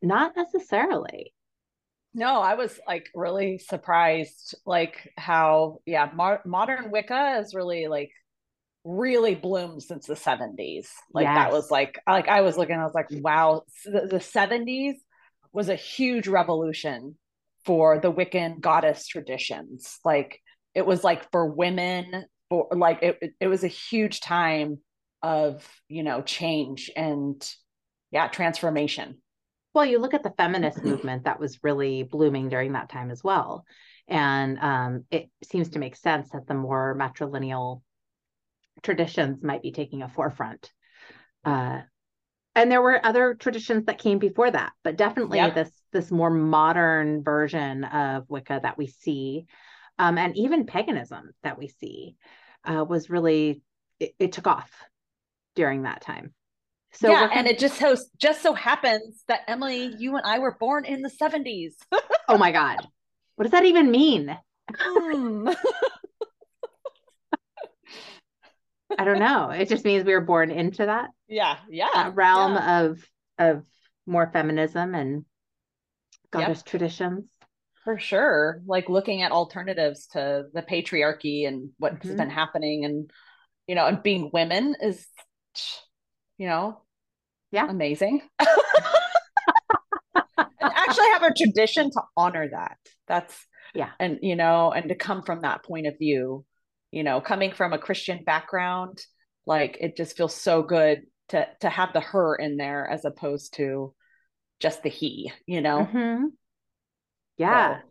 not 0.01 0.35
necessarily. 0.35 1.33
No, 2.13 2.41
I 2.41 2.55
was 2.55 2.79
like 2.87 3.07
really 3.13 3.57
surprised, 3.59 4.55
like 4.65 5.13
how 5.17 5.79
yeah, 5.85 6.09
modern 6.13 6.91
Wicca 6.91 7.37
is 7.39 7.53
really 7.53 7.87
like 7.87 8.11
really 8.89 9.35
bloomed 9.35 9.83
since 9.83 10.07
the 10.07 10.15
70s. 10.15 10.87
Like 11.13 11.25
yes. 11.25 11.35
that 11.35 11.51
was 11.51 11.69
like 11.69 11.99
like 12.07 12.27
I 12.27 12.41
was 12.41 12.57
looking, 12.57 12.75
I 12.75 12.83
was 12.83 12.95
like, 12.95 13.07
wow, 13.11 13.63
the, 13.85 14.07
the 14.09 14.17
70s 14.17 14.95
was 15.53 15.69
a 15.69 15.75
huge 15.75 16.27
revolution 16.27 17.15
for 17.65 17.99
the 17.99 18.11
Wiccan 18.11 18.59
goddess 18.59 19.07
traditions. 19.07 19.99
Like 20.03 20.39
it 20.73 20.85
was 20.85 21.03
like 21.03 21.29
for 21.31 21.45
women, 21.45 22.25
for 22.49 22.67
like 22.71 22.99
it 23.01 23.33
it 23.39 23.47
was 23.47 23.63
a 23.63 23.67
huge 23.67 24.21
time 24.21 24.79
of 25.21 25.67
you 25.87 26.03
know 26.03 26.21
change 26.21 26.89
and 26.95 27.49
yeah 28.11 28.27
transformation 28.27 29.17
well 29.73 29.85
you 29.85 29.99
look 29.99 30.13
at 30.13 30.23
the 30.23 30.33
feminist 30.37 30.81
movement 30.83 31.25
that 31.25 31.39
was 31.39 31.59
really 31.61 32.03
blooming 32.03 32.47
during 32.47 32.71
that 32.71 32.89
time 32.89 33.11
as 33.11 33.21
well 33.21 33.65
and 34.07 34.57
um, 34.59 35.03
it 35.11 35.29
seems 35.43 35.69
to 35.69 35.79
make 35.79 35.95
sense 35.95 36.29
that 36.31 36.47
the 36.47 36.53
more 36.53 36.97
matrilineal 36.97 37.81
traditions 38.83 39.43
might 39.43 39.61
be 39.61 39.71
taking 39.71 40.01
a 40.01 40.09
forefront. 40.09 40.71
Uh, 41.43 41.81
and 42.55 42.71
there 42.71 42.81
were 42.81 43.05
other 43.05 43.35
traditions 43.35 43.85
that 43.85 43.97
came 43.97 44.19
before 44.19 44.51
that 44.51 44.73
but 44.83 44.97
definitely 44.97 45.37
yep. 45.37 45.55
this 45.55 45.71
this 45.93 46.11
more 46.11 46.29
modern 46.29 47.23
version 47.23 47.83
of 47.85 48.25
wicca 48.29 48.59
that 48.61 48.77
we 48.77 48.87
see 48.87 49.45
um, 49.97 50.17
and 50.17 50.35
even 50.37 50.65
paganism 50.65 51.31
that 51.43 51.57
we 51.57 51.67
see 51.67 52.15
uh, 52.65 52.83
was 52.87 53.09
really 53.09 53.61
it, 53.99 54.13
it, 54.19 54.31
took 54.31 54.47
off 54.47 54.71
during 55.55 55.83
that 55.83 56.01
time. 56.01 56.33
So 56.91 57.09
yeah 57.09 57.29
and 57.33 57.47
it 57.47 57.59
just 57.59 57.77
so 57.77 57.95
just 58.17 58.41
so 58.41 58.53
happens 58.53 59.23
that 59.27 59.41
emily 59.47 59.93
you 59.97 60.15
and 60.15 60.25
i 60.25 60.39
were 60.39 60.57
born 60.59 60.85
in 60.85 61.01
the 61.01 61.09
70s 61.09 61.73
oh 62.27 62.37
my 62.37 62.51
god. 62.51 62.77
What 63.35 63.43
does 63.43 63.51
that 63.51 63.65
even 63.65 63.91
mean? 63.91 64.37
Hmm. 64.77 65.49
I 68.97 69.03
don't 69.03 69.19
know. 69.19 69.49
It 69.51 69.69
just 69.69 69.85
means 69.85 70.03
we 70.03 70.13
were 70.13 70.21
born 70.21 70.51
into 70.51 70.85
that. 70.85 71.09
Yeah, 71.27 71.57
yeah. 71.69 72.11
realm 72.13 72.53
yeah. 72.53 72.81
of 72.81 73.09
of 73.37 73.63
more 74.05 74.29
feminism 74.31 74.95
and 74.95 75.25
goddess 76.31 76.59
yep. 76.59 76.65
traditions. 76.65 77.25
For 77.83 77.99
sure. 77.99 78.61
Like 78.65 78.89
looking 78.89 79.21
at 79.21 79.31
alternatives 79.31 80.07
to 80.07 80.45
the 80.53 80.61
patriarchy 80.61 81.47
and 81.47 81.69
what's 81.77 82.05
mm-hmm. 82.05 82.17
been 82.17 82.29
happening 82.29 82.85
and 82.85 83.09
you 83.67 83.75
know, 83.75 83.85
and 83.85 84.01
being 84.01 84.31
women 84.33 84.75
is 84.81 85.05
you 86.37 86.47
know, 86.47 86.81
yeah, 87.51 87.69
amazing. 87.69 88.21
actually 90.89 91.07
have 91.09 91.23
a 91.23 91.33
tradition 91.33 91.91
to 91.91 92.01
honor 92.17 92.47
that. 92.49 92.77
That's 93.07 93.35
yeah. 93.73 93.89
And 93.99 94.19
you 94.21 94.35
know, 94.35 94.71
and 94.71 94.89
to 94.89 94.95
come 94.95 95.21
from 95.23 95.41
that 95.41 95.63
point 95.63 95.87
of 95.87 95.97
view 95.97 96.45
you 96.91 97.03
know 97.03 97.21
coming 97.21 97.51
from 97.51 97.73
a 97.73 97.79
christian 97.79 98.23
background 98.23 98.99
like 99.45 99.77
it 99.79 99.97
just 99.97 100.15
feels 100.15 100.35
so 100.35 100.61
good 100.61 101.01
to 101.29 101.47
to 101.61 101.69
have 101.69 101.93
the 101.93 102.01
her 102.01 102.35
in 102.35 102.57
there 102.57 102.87
as 102.87 103.05
opposed 103.05 103.55
to 103.55 103.93
just 104.59 104.83
the 104.83 104.89
he 104.89 105.31
you 105.45 105.61
know? 105.61 105.87
Mm-hmm. 105.91 106.25
yeah. 107.37 107.77
So. 107.77 107.83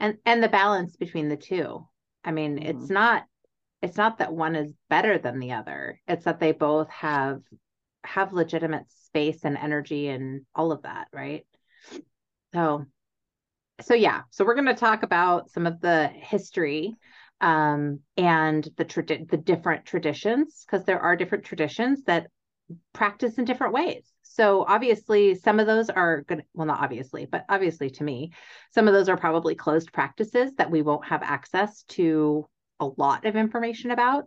and 0.00 0.18
and 0.24 0.42
the 0.42 0.48
balance 0.48 0.96
between 0.96 1.28
the 1.28 1.36
two. 1.36 1.86
I 2.24 2.32
mean 2.32 2.56
mm-hmm. 2.56 2.82
it's 2.82 2.90
not 2.90 3.24
it's 3.82 3.96
not 3.96 4.18
that 4.18 4.32
one 4.32 4.56
is 4.56 4.72
better 4.88 5.18
than 5.18 5.38
the 5.38 5.52
other. 5.52 6.00
It's 6.06 6.24
that 6.24 6.40
they 6.40 6.52
both 6.52 6.88
have 6.90 7.40
have 8.04 8.32
legitimate 8.32 8.84
space 8.88 9.40
and 9.44 9.56
energy 9.56 10.08
and 10.08 10.42
all 10.54 10.72
of 10.72 10.82
that 10.82 11.08
right? 11.12 11.44
So 12.54 12.86
so 13.80 13.94
yeah. 13.94 14.22
So 14.30 14.44
we're 14.44 14.54
going 14.54 14.66
to 14.66 14.74
talk 14.74 15.02
about 15.02 15.50
some 15.50 15.66
of 15.66 15.80
the 15.80 16.08
history 16.08 16.96
um, 17.40 18.00
and 18.16 18.68
the 18.76 18.84
tradi- 18.84 19.28
the 19.28 19.36
different 19.36 19.84
traditions 19.84 20.64
because 20.66 20.84
there 20.84 21.00
are 21.00 21.16
different 21.16 21.44
traditions 21.44 22.02
that 22.04 22.28
practice 22.92 23.38
in 23.38 23.44
different 23.44 23.72
ways. 23.72 24.10
So 24.22 24.64
obviously, 24.66 25.34
some 25.34 25.60
of 25.60 25.66
those 25.66 25.88
are 25.90 26.22
good. 26.22 26.44
Well, 26.54 26.66
not 26.66 26.82
obviously, 26.82 27.26
but 27.26 27.44
obviously 27.48 27.90
to 27.90 28.04
me, 28.04 28.32
some 28.74 28.88
of 28.88 28.94
those 28.94 29.08
are 29.08 29.16
probably 29.16 29.54
closed 29.54 29.92
practices 29.92 30.52
that 30.58 30.70
we 30.70 30.82
won't 30.82 31.06
have 31.06 31.22
access 31.22 31.82
to 31.84 32.46
a 32.80 32.88
lot 32.96 33.24
of 33.24 33.36
information 33.36 33.90
about. 33.90 34.24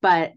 But 0.00 0.32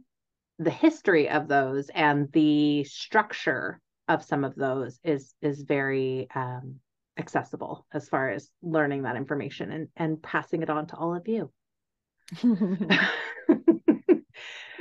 the 0.60 0.72
history 0.72 1.30
of 1.30 1.48
those 1.48 1.90
and 1.90 2.32
the 2.32 2.84
structure 2.84 3.80
of 4.08 4.24
some 4.24 4.44
of 4.44 4.56
those 4.56 5.00
is 5.04 5.34
is 5.42 5.62
very 5.62 6.28
um, 6.34 6.76
accessible 7.18 7.86
as 7.94 8.10
far 8.10 8.30
as 8.30 8.50
learning 8.62 9.04
that 9.04 9.16
information 9.16 9.72
and 9.72 9.88
and 9.96 10.22
passing 10.22 10.62
it 10.64 10.70
on 10.70 10.88
to 10.88 10.96
all 10.96 11.16
of 11.16 11.28
you. 11.28 11.52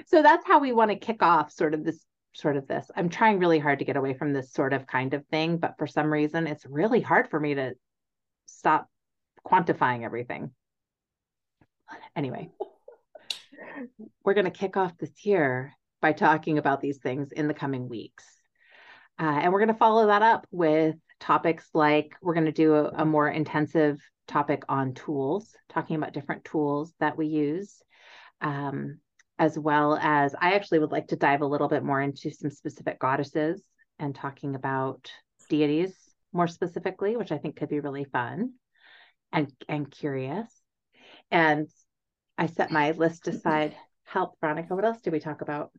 so 0.06 0.22
that's 0.22 0.46
how 0.46 0.58
we 0.58 0.72
want 0.72 0.90
to 0.90 0.96
kick 0.96 1.22
off 1.22 1.52
sort 1.52 1.74
of 1.74 1.84
this 1.84 2.04
sort 2.34 2.56
of 2.56 2.66
this. 2.66 2.90
I'm 2.94 3.08
trying 3.08 3.38
really 3.38 3.58
hard 3.58 3.78
to 3.78 3.84
get 3.84 3.96
away 3.96 4.14
from 4.14 4.32
this 4.32 4.52
sort 4.52 4.72
of 4.72 4.86
kind 4.86 5.14
of 5.14 5.26
thing, 5.26 5.56
but 5.58 5.74
for 5.78 5.86
some 5.86 6.12
reason 6.12 6.46
it's 6.46 6.66
really 6.66 7.00
hard 7.00 7.30
for 7.30 7.40
me 7.40 7.54
to 7.54 7.74
stop 8.46 8.88
quantifying 9.46 10.04
everything. 10.04 10.50
Anyway, 12.14 12.50
we're 14.24 14.34
going 14.34 14.44
to 14.44 14.50
kick 14.50 14.76
off 14.76 14.98
this 14.98 15.24
year 15.24 15.72
by 16.02 16.12
talking 16.12 16.58
about 16.58 16.80
these 16.80 16.98
things 16.98 17.32
in 17.32 17.48
the 17.48 17.54
coming 17.54 17.88
weeks. 17.88 18.24
Uh, 19.18 19.38
and 19.42 19.52
we're 19.52 19.60
going 19.60 19.68
to 19.68 19.74
follow 19.74 20.08
that 20.08 20.22
up 20.22 20.46
with 20.50 20.96
topics 21.20 21.66
like 21.72 22.14
we're 22.20 22.34
going 22.34 22.46
to 22.46 22.52
do 22.52 22.74
a, 22.74 22.88
a 22.96 23.04
more 23.04 23.28
intensive 23.28 23.98
topic 24.26 24.64
on 24.68 24.94
tools, 24.94 25.54
talking 25.68 25.96
about 25.96 26.12
different 26.12 26.44
tools 26.44 26.92
that 27.00 27.16
we 27.16 27.26
use, 27.26 27.82
um, 28.40 28.98
as 29.38 29.58
well 29.58 29.96
as 30.00 30.34
I 30.40 30.54
actually 30.54 30.78
would 30.80 30.92
like 30.92 31.08
to 31.08 31.16
dive 31.16 31.42
a 31.42 31.46
little 31.46 31.68
bit 31.68 31.84
more 31.84 32.00
into 32.00 32.30
some 32.30 32.50
specific 32.50 32.98
goddesses 32.98 33.62
and 33.98 34.14
talking 34.14 34.54
about 34.54 35.10
deities 35.48 35.94
more 36.32 36.48
specifically, 36.48 37.16
which 37.16 37.32
I 37.32 37.38
think 37.38 37.56
could 37.56 37.68
be 37.68 37.80
really 37.80 38.04
fun 38.04 38.52
and 39.32 39.52
and 39.68 39.90
curious. 39.90 40.48
And 41.30 41.68
I 42.38 42.46
set 42.46 42.70
my 42.70 42.92
list 42.92 43.28
aside. 43.28 43.74
Help, 44.04 44.38
Veronica. 44.40 44.74
What 44.74 44.84
else 44.84 45.00
did 45.00 45.12
we 45.12 45.18
talk 45.18 45.40
about? 45.40 45.72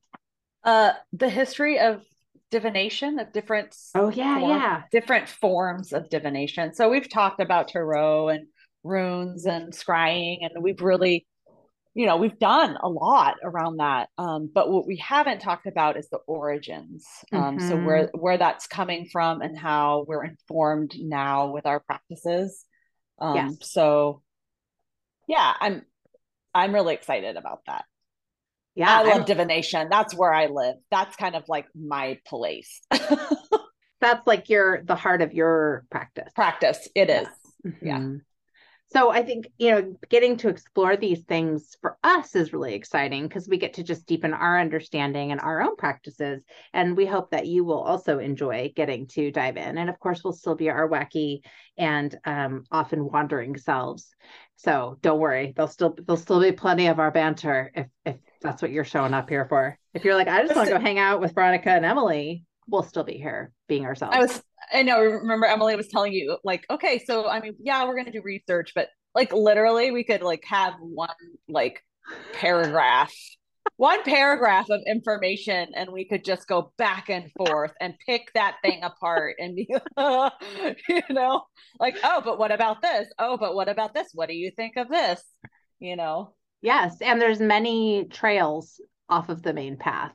Uh, 0.63 0.91
the 1.13 1.29
history 1.29 1.79
of 1.79 2.03
divination 2.51 3.19
of 3.19 3.31
different 3.33 3.75
oh 3.95 4.09
yeah 4.09 4.39
form, 4.39 4.51
yeah. 4.51 4.83
different 4.91 5.29
forms 5.29 5.93
of 5.93 6.09
divination. 6.09 6.73
So 6.73 6.89
we've 6.89 7.09
talked 7.09 7.41
about 7.41 7.67
tarot 7.67 8.29
and 8.29 8.47
runes 8.83 9.45
and 9.45 9.73
scrying 9.73 10.37
and 10.41 10.63
we've 10.63 10.81
really 10.81 11.27
you 11.93 12.05
know 12.05 12.17
we've 12.17 12.39
done 12.39 12.77
a 12.81 12.87
lot 12.87 13.35
around 13.43 13.77
that. 13.77 14.09
Um, 14.17 14.49
but 14.53 14.71
what 14.71 14.87
we 14.87 14.97
haven't 14.97 15.39
talked 15.39 15.67
about 15.67 15.97
is 15.97 16.09
the 16.09 16.19
origins 16.27 17.05
um, 17.33 17.57
mm-hmm. 17.57 17.67
so 17.67 17.77
where 17.77 18.09
where 18.13 18.37
that's 18.37 18.67
coming 18.67 19.07
from 19.11 19.41
and 19.41 19.57
how 19.57 20.05
we're 20.07 20.23
informed 20.25 20.93
now 20.97 21.51
with 21.51 21.65
our 21.65 21.79
practices. 21.79 22.65
Um, 23.19 23.35
yes. 23.35 23.55
so 23.61 24.21
yeah 25.27 25.53
i'm 25.59 25.81
i'm 26.53 26.73
really 26.73 26.93
excited 26.93 27.35
about 27.35 27.61
that 27.67 27.85
yeah. 28.77 28.99
I 28.99 29.03
love 29.03 29.17
I'm, 29.19 29.25
divination. 29.25 29.87
That's 29.89 30.13
where 30.13 30.33
I 30.33 30.47
live. 30.47 30.75
That's 30.91 31.15
kind 31.15 31.35
of 31.35 31.43
like 31.47 31.65
my 31.75 32.19
place. 32.25 32.81
that's 33.99 34.27
like 34.27 34.49
your 34.49 34.83
the 34.83 34.95
heart 34.95 35.21
of 35.21 35.33
your 35.33 35.85
practice. 35.89 36.31
Practice. 36.35 36.87
It 36.95 37.09
is. 37.09 37.27
Mm-hmm. 37.65 37.85
Yeah. 37.85 38.09
So 38.89 39.09
I 39.09 39.21
think, 39.21 39.47
you 39.57 39.71
know, 39.71 39.95
getting 40.09 40.37
to 40.37 40.47
explore 40.47 40.95
these 40.95 41.23
things 41.23 41.75
for 41.81 41.97
us 42.03 42.35
is 42.35 42.53
really 42.53 42.73
exciting 42.73 43.27
because 43.27 43.49
we 43.49 43.57
get 43.57 43.73
to 43.73 43.83
just 43.83 44.05
deepen 44.05 44.33
our 44.33 44.57
understanding 44.59 45.33
and 45.33 45.41
our 45.41 45.61
own 45.61 45.75
practices. 45.75 46.41
And 46.71 46.95
we 46.95 47.05
hope 47.05 47.31
that 47.31 47.47
you 47.47 47.65
will 47.65 47.81
also 47.81 48.19
enjoy 48.19 48.71
getting 48.77 49.07
to 49.07 49.29
dive 49.29 49.57
in. 49.57 49.77
And 49.77 49.89
of 49.89 49.99
course, 49.99 50.23
we'll 50.23 50.31
still 50.31 50.55
be 50.55 50.69
our 50.69 50.87
wacky 50.87 51.41
and 51.77 52.17
um, 52.23 52.63
often 52.71 53.11
wandering 53.11 53.57
selves. 53.57 54.07
So 54.55 54.97
don't 55.01 55.19
worry, 55.19 55.51
there'll 55.55 55.67
still 55.67 55.93
there'll 55.93 56.17
still 56.17 56.39
be 56.39 56.53
plenty 56.53 56.87
of 56.87 56.99
our 56.99 57.11
banter 57.11 57.71
if 57.75 57.87
if 58.05 58.15
that's 58.41 58.61
what 58.61 58.71
you're 58.71 58.83
showing 58.83 59.13
up 59.13 59.29
here 59.29 59.45
for. 59.45 59.77
If 59.93 60.05
you're 60.05 60.15
like, 60.15 60.27
I 60.27 60.43
just 60.43 60.55
want 60.55 60.67
to 60.67 60.75
go 60.75 60.79
hang 60.81 60.99
out 60.99 61.21
with 61.21 61.33
Veronica 61.33 61.69
and 61.69 61.85
Emily, 61.85 62.45
we'll 62.67 62.83
still 62.83 63.03
be 63.03 63.17
here 63.17 63.51
being 63.67 63.85
ourselves. 63.85 64.15
I 64.15 64.19
was, 64.19 64.41
I 64.73 64.83
know, 64.83 65.01
remember 65.01 65.45
Emily 65.45 65.75
was 65.75 65.87
telling 65.87 66.13
you, 66.13 66.37
like, 66.43 66.65
okay, 66.69 67.03
so 67.05 67.27
I 67.27 67.39
mean, 67.39 67.55
yeah, 67.59 67.85
we're 67.85 67.95
going 67.95 68.05
to 68.05 68.11
do 68.11 68.21
research, 68.23 68.73
but 68.75 68.89
like 69.17 69.33
literally 69.33 69.91
we 69.91 70.03
could 70.03 70.21
like 70.21 70.43
have 70.45 70.75
one 70.79 71.09
like 71.49 71.83
paragraph 72.33 73.11
one 73.77 74.01
paragraph 74.03 74.69
of 74.69 74.79
information 74.87 75.69
and 75.75 75.91
we 75.91 76.05
could 76.05 76.23
just 76.23 76.47
go 76.47 76.71
back 76.77 77.09
and 77.09 77.29
forth 77.35 77.73
and 77.81 77.95
pick 78.05 78.31
that 78.33 78.57
thing 78.63 78.81
apart 78.83 79.35
and 79.39 79.55
be 79.55 79.67
you 79.97 81.01
know 81.09 81.43
like 81.79 81.97
oh 82.03 82.21
but 82.23 82.39
what 82.39 82.51
about 82.51 82.81
this? 82.81 83.07
Oh 83.19 83.37
but 83.37 83.55
what 83.55 83.67
about 83.67 83.93
this? 83.93 84.07
What 84.13 84.29
do 84.29 84.35
you 84.35 84.51
think 84.55 84.77
of 84.77 84.87
this? 84.87 85.21
You 85.79 85.95
know 85.95 86.33
Yes, 86.61 87.01
and 87.01 87.21
there's 87.21 87.39
many 87.39 88.05
trails 88.05 88.81
off 89.09 89.29
of 89.29 89.41
the 89.41 89.53
main 89.53 89.77
path. 89.77 90.13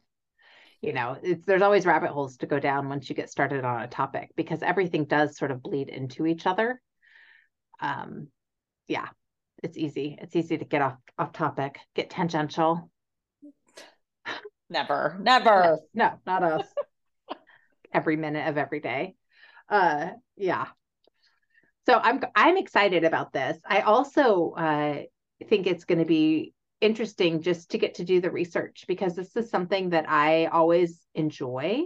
You 0.81 0.93
know, 0.93 1.17
it's 1.23 1.47
there's 1.47 1.63
always 1.63 1.87
rabbit 1.87 2.11
holes 2.11 2.39
to 2.39 2.47
go 2.47 2.59
down 2.59 2.89
once 2.89 3.09
you 3.09 3.15
get 3.15 3.31
started 3.31 3.65
on 3.65 3.83
a 3.83 3.87
topic 3.87 4.31
because 4.37 4.63
everything 4.63 5.05
does 5.05 5.37
sort 5.37 5.53
of 5.53 5.63
bleed 5.63 5.89
into 5.89 6.27
each 6.27 6.47
other. 6.47 6.81
Um, 7.81 8.29
yeah, 8.89 9.09
it's 9.63 9.79
easy. 9.79 10.19
It's 10.21 10.35
easy 10.35 10.59
to 10.59 10.65
get 10.65 10.83
off 10.83 10.97
off 11.19 11.33
topic, 11.33 11.79
get 11.95 12.11
tangential. 12.11 12.91
Never, 14.69 15.19
never. 15.21 15.79
No, 15.95 16.11
no 16.11 16.19
not 16.27 16.43
us. 16.43 16.67
every 17.93 18.17
minute 18.17 18.49
of 18.49 18.59
every 18.59 18.81
day. 18.81 19.15
Uh, 19.69 20.11
yeah. 20.37 20.67
So 21.87 21.99
I'm 21.99 22.21
I'm 22.35 22.57
excited 22.57 23.05
about 23.05 23.33
this. 23.33 23.59
I 23.67 23.81
also 23.81 24.51
uh 24.51 25.03
think 25.43 25.67
it's 25.67 25.85
going 25.85 25.99
to 25.99 26.05
be 26.05 26.55
interesting 26.81 27.43
just 27.43 27.71
to 27.71 27.79
get 27.79 27.95
to 27.95 28.05
do 28.05 28.21
the 28.21 28.31
research 28.31 28.85
because 28.89 29.15
this 29.15 29.37
is 29.37 29.51
something 29.51 29.91
that 29.91 30.09
I 30.09 30.47
always 30.47 31.01
enjoy 31.15 31.83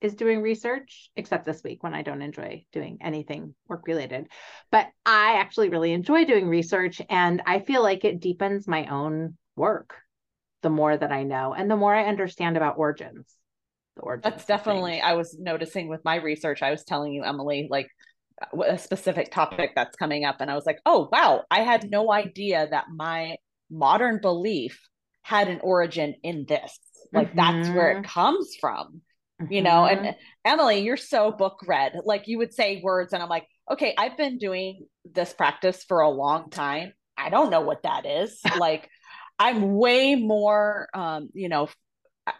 is 0.00 0.14
doing 0.14 0.42
research, 0.42 1.10
except 1.16 1.44
this 1.44 1.62
week 1.64 1.82
when 1.82 1.94
I 1.94 2.02
don't 2.02 2.22
enjoy 2.22 2.64
doing 2.72 2.98
anything 3.00 3.54
work 3.66 3.86
related. 3.86 4.28
But 4.70 4.88
I 5.04 5.36
actually 5.38 5.70
really 5.70 5.92
enjoy 5.92 6.24
doing 6.24 6.48
research 6.48 7.00
and 7.08 7.42
I 7.46 7.60
feel 7.60 7.82
like 7.82 8.04
it 8.04 8.20
deepens 8.20 8.68
my 8.68 8.86
own 8.86 9.36
work 9.56 9.94
the 10.62 10.70
more 10.70 10.96
that 10.96 11.12
I 11.12 11.22
know 11.22 11.54
and 11.54 11.70
the 11.70 11.76
more 11.76 11.94
I 11.94 12.04
understand 12.04 12.56
about 12.56 12.78
origins. 12.78 13.34
The 13.96 14.02
origins 14.02 14.34
That's 14.34 14.44
definitely, 14.44 15.00
I 15.00 15.14
was 15.14 15.36
noticing 15.38 15.88
with 15.88 16.04
my 16.04 16.16
research, 16.16 16.62
I 16.62 16.70
was 16.70 16.84
telling 16.84 17.12
you, 17.12 17.24
Emily, 17.24 17.66
like 17.70 17.88
a 18.66 18.78
specific 18.78 19.30
topic 19.30 19.72
that's 19.74 19.96
coming 19.96 20.24
up. 20.24 20.36
And 20.40 20.50
I 20.50 20.54
was 20.54 20.66
like, 20.66 20.80
oh, 20.84 21.08
wow, 21.10 21.44
I 21.50 21.60
had 21.60 21.90
no 21.90 22.12
idea 22.12 22.68
that 22.70 22.86
my 22.94 23.36
modern 23.70 24.20
belief 24.20 24.80
had 25.22 25.48
an 25.48 25.60
origin 25.62 26.14
in 26.22 26.44
this. 26.46 26.78
Like 27.12 27.34
mm-hmm. 27.34 27.36
that's 27.36 27.68
where 27.70 27.92
it 27.92 28.02
mm-hmm. 28.02 28.10
comes 28.10 28.56
from 28.60 29.00
mm-hmm. 29.40 29.52
you 29.52 29.62
know 29.62 29.84
and 29.84 30.00
mm-hmm. 30.00 30.10
emily 30.44 30.80
you're 30.80 30.96
so 30.96 31.30
book 31.30 31.60
read 31.66 31.92
like 32.04 32.28
you 32.28 32.38
would 32.38 32.52
say 32.52 32.80
words 32.82 33.12
and 33.12 33.22
i'm 33.22 33.28
like 33.28 33.46
okay 33.70 33.94
i've 33.98 34.16
been 34.16 34.38
doing 34.38 34.86
this 35.12 35.32
practice 35.32 35.84
for 35.84 36.00
a 36.00 36.10
long 36.10 36.50
time 36.50 36.92
i 37.16 37.28
don't 37.28 37.50
know 37.50 37.60
what 37.60 37.82
that 37.82 38.06
is 38.06 38.40
like 38.58 38.88
i'm 39.38 39.74
way 39.74 40.14
more 40.14 40.88
um 40.94 41.28
you 41.34 41.48
know 41.48 41.68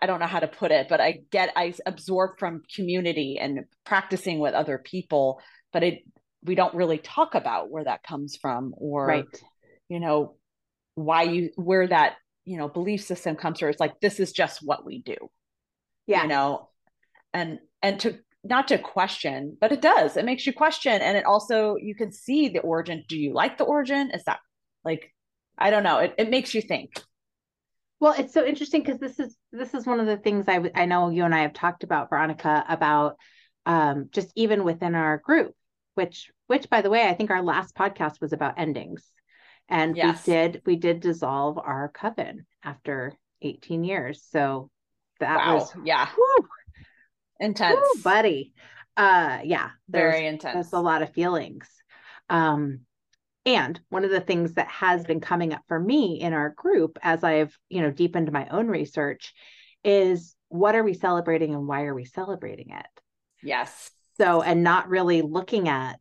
I 0.02 0.06
don't 0.06 0.18
know 0.18 0.26
how 0.26 0.40
to 0.40 0.48
put 0.48 0.72
it, 0.72 0.88
but 0.88 1.00
I 1.00 1.20
get 1.30 1.52
I 1.54 1.72
absorb 1.86 2.40
from 2.40 2.64
community 2.74 3.38
and 3.40 3.66
practicing 3.84 4.40
with 4.40 4.52
other 4.52 4.78
people, 4.78 5.40
but 5.76 5.82
it 5.82 6.04
we 6.42 6.54
don't 6.54 6.74
really 6.74 6.96
talk 6.96 7.34
about 7.34 7.70
where 7.70 7.84
that 7.84 8.02
comes 8.02 8.34
from 8.34 8.72
or 8.78 9.06
right. 9.06 9.42
you 9.90 10.00
know 10.00 10.36
why 10.94 11.24
you 11.24 11.50
where 11.56 11.86
that 11.86 12.14
you 12.46 12.56
know 12.56 12.66
belief 12.66 13.04
system 13.04 13.36
comes 13.36 13.58
from. 13.58 13.68
It's 13.68 13.78
like 13.78 14.00
this 14.00 14.18
is 14.18 14.32
just 14.32 14.60
what 14.64 14.86
we 14.86 15.02
do. 15.02 15.16
Yeah. 16.06 16.22
You 16.22 16.28
know, 16.28 16.70
and 17.34 17.58
and 17.82 18.00
to 18.00 18.18
not 18.42 18.68
to 18.68 18.78
question 18.78 19.58
but 19.60 19.72
it 19.72 19.82
does 19.82 20.16
it 20.16 20.24
makes 20.24 20.46
you 20.46 20.52
question 20.52 21.02
and 21.02 21.16
it 21.16 21.26
also 21.26 21.76
you 21.76 21.94
can 21.94 22.10
see 22.10 22.48
the 22.48 22.60
origin 22.60 23.04
do 23.08 23.18
you 23.18 23.34
like 23.34 23.58
the 23.58 23.64
origin 23.64 24.12
is 24.12 24.22
that 24.22 24.38
like 24.84 25.12
i 25.58 25.68
don't 25.68 25.82
know 25.82 25.98
it, 25.98 26.14
it 26.16 26.30
makes 26.30 26.54
you 26.54 26.62
think 26.62 27.02
well 27.98 28.14
it's 28.16 28.32
so 28.32 28.46
interesting 28.46 28.84
because 28.84 29.00
this 29.00 29.18
is 29.18 29.36
this 29.50 29.74
is 29.74 29.84
one 29.84 29.98
of 29.98 30.06
the 30.06 30.16
things 30.16 30.44
i 30.46 30.60
i 30.76 30.86
know 30.86 31.10
you 31.10 31.24
and 31.24 31.34
i 31.34 31.40
have 31.40 31.54
talked 31.54 31.82
about 31.82 32.08
veronica 32.08 32.64
about 32.68 33.16
um 33.66 34.08
just 34.12 34.30
even 34.36 34.62
within 34.62 34.94
our 34.94 35.18
group 35.18 35.52
which 35.96 36.30
which 36.46 36.70
by 36.70 36.82
the 36.82 36.90
way 36.90 37.08
i 37.08 37.14
think 37.14 37.30
our 37.30 37.42
last 37.42 37.74
podcast 37.74 38.20
was 38.20 38.32
about 38.32 38.58
endings. 38.58 39.10
And 39.68 39.96
yes. 39.96 40.26
we 40.26 40.32
did 40.32 40.62
we 40.64 40.76
did 40.76 41.00
dissolve 41.00 41.58
our 41.58 41.88
coven 41.88 42.46
after 42.62 43.12
18 43.42 43.82
years. 43.84 44.24
So 44.30 44.70
that 45.18 45.38
wow. 45.38 45.54
was 45.56 45.72
yeah. 45.84 46.08
whew, 46.14 46.48
intense. 47.40 47.78
Ooh, 47.78 48.02
buddy. 48.02 48.52
Uh 48.96 49.40
yeah 49.44 49.70
very 49.88 50.26
intense. 50.26 50.54
there's 50.54 50.72
a 50.72 50.78
lot 50.78 51.02
of 51.02 51.12
feelings. 51.12 51.68
Um 52.30 52.80
and 53.44 53.80
one 53.90 54.04
of 54.04 54.10
the 54.10 54.20
things 54.20 54.54
that 54.54 54.68
has 54.68 55.04
been 55.04 55.20
coming 55.20 55.52
up 55.52 55.62
for 55.68 55.78
me 55.78 56.20
in 56.20 56.32
our 56.32 56.50
group 56.50 56.98
as 57.02 57.22
i've 57.22 57.56
you 57.68 57.80
know 57.80 57.90
deepened 57.90 58.30
my 58.32 58.48
own 58.48 58.66
research 58.66 59.34
is 59.84 60.34
what 60.48 60.74
are 60.74 60.82
we 60.82 60.94
celebrating 60.94 61.54
and 61.54 61.66
why 61.66 61.82
are 61.82 61.94
we 61.94 62.04
celebrating 62.04 62.70
it? 62.70 62.86
Yes 63.42 63.90
so 64.16 64.42
and 64.42 64.62
not 64.62 64.88
really 64.88 65.22
looking 65.22 65.68
at 65.68 65.98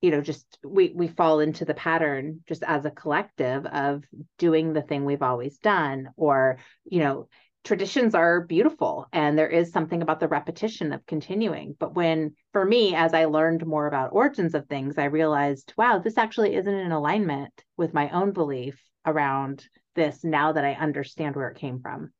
you 0.00 0.10
know 0.10 0.20
just 0.20 0.58
we 0.64 0.92
we 0.94 1.08
fall 1.08 1.40
into 1.40 1.64
the 1.64 1.74
pattern 1.74 2.40
just 2.48 2.62
as 2.62 2.84
a 2.84 2.90
collective 2.90 3.66
of 3.66 4.04
doing 4.38 4.72
the 4.72 4.82
thing 4.82 5.04
we've 5.04 5.22
always 5.22 5.58
done 5.58 6.08
or 6.16 6.58
you 6.84 7.00
know 7.00 7.28
traditions 7.62 8.14
are 8.14 8.40
beautiful 8.40 9.06
and 9.12 9.36
there 9.36 9.48
is 9.48 9.70
something 9.70 10.00
about 10.00 10.18
the 10.18 10.28
repetition 10.28 10.94
of 10.94 11.04
continuing. 11.04 11.76
But 11.78 11.94
when 11.94 12.34
for 12.52 12.64
me 12.64 12.94
as 12.94 13.12
i 13.12 13.26
learned 13.26 13.66
more 13.66 13.86
about 13.86 14.12
origins 14.12 14.54
of 14.54 14.66
things 14.66 14.96
i 14.96 15.04
realized 15.04 15.74
wow 15.76 15.98
this 15.98 16.16
actually 16.16 16.54
isn't 16.54 16.74
in 16.74 16.92
alignment 16.92 17.52
with 17.76 17.92
my 17.92 18.08
own 18.10 18.32
belief 18.32 18.80
around 19.04 19.64
this 19.94 20.24
now 20.24 20.52
that 20.52 20.64
i 20.64 20.72
understand 20.72 21.36
where 21.36 21.48
it 21.48 21.58
came 21.58 21.80
from. 21.80 22.10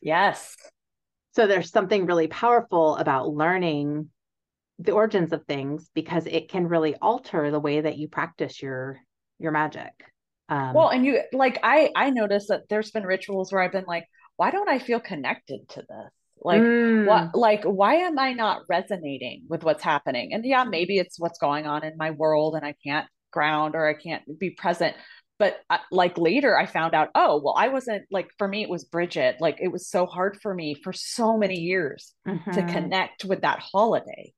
Yes. 0.00 0.56
So 1.32 1.46
there's 1.46 1.70
something 1.70 2.06
really 2.06 2.28
powerful 2.28 2.96
about 2.96 3.28
learning 3.28 4.08
the 4.80 4.92
origins 4.92 5.32
of 5.32 5.44
things 5.46 5.90
because 5.94 6.26
it 6.26 6.50
can 6.50 6.66
really 6.66 6.94
alter 6.96 7.50
the 7.50 7.60
way 7.60 7.80
that 7.80 7.98
you 7.98 8.08
practice 8.08 8.60
your 8.62 8.98
your 9.38 9.52
magic 9.52 9.92
um, 10.48 10.74
well 10.74 10.88
and 10.88 11.04
you 11.04 11.20
like 11.32 11.58
i 11.62 11.90
i 11.94 12.10
noticed 12.10 12.48
that 12.48 12.62
there's 12.68 12.90
been 12.90 13.04
rituals 13.04 13.52
where 13.52 13.62
i've 13.62 13.72
been 13.72 13.84
like 13.86 14.06
why 14.40 14.50
don't 14.50 14.70
I 14.70 14.78
feel 14.78 15.00
connected 15.00 15.68
to 15.68 15.80
this? 15.80 16.12
Like 16.42 16.62
mm. 16.62 17.04
what 17.04 17.34
like 17.34 17.62
why 17.64 17.96
am 17.96 18.18
I 18.18 18.32
not 18.32 18.62
resonating 18.70 19.42
with 19.50 19.62
what's 19.62 19.82
happening? 19.82 20.32
And 20.32 20.42
yeah, 20.46 20.64
maybe 20.64 20.96
it's 20.96 21.20
what's 21.20 21.38
going 21.38 21.66
on 21.66 21.84
in 21.84 21.98
my 21.98 22.12
world 22.12 22.54
and 22.54 22.64
I 22.64 22.74
can't 22.82 23.06
ground 23.30 23.74
or 23.74 23.86
I 23.86 23.92
can't 23.92 24.22
be 24.38 24.48
present. 24.48 24.96
But 25.38 25.60
uh, 25.68 25.76
like 25.92 26.16
later 26.16 26.58
I 26.58 26.64
found 26.64 26.94
out, 26.94 27.10
oh, 27.14 27.38
well 27.44 27.54
I 27.54 27.68
wasn't 27.68 28.04
like 28.10 28.30
for 28.38 28.48
me 28.48 28.62
it 28.62 28.70
was 28.70 28.84
Bridget. 28.84 29.36
Like 29.40 29.58
it 29.60 29.68
was 29.68 29.86
so 29.86 30.06
hard 30.06 30.38
for 30.40 30.54
me 30.54 30.72
for 30.72 30.94
so 30.94 31.36
many 31.36 31.60
years 31.60 32.14
mm-hmm. 32.26 32.50
to 32.52 32.62
connect 32.62 33.26
with 33.26 33.42
that 33.42 33.58
holiday. 33.58 34.32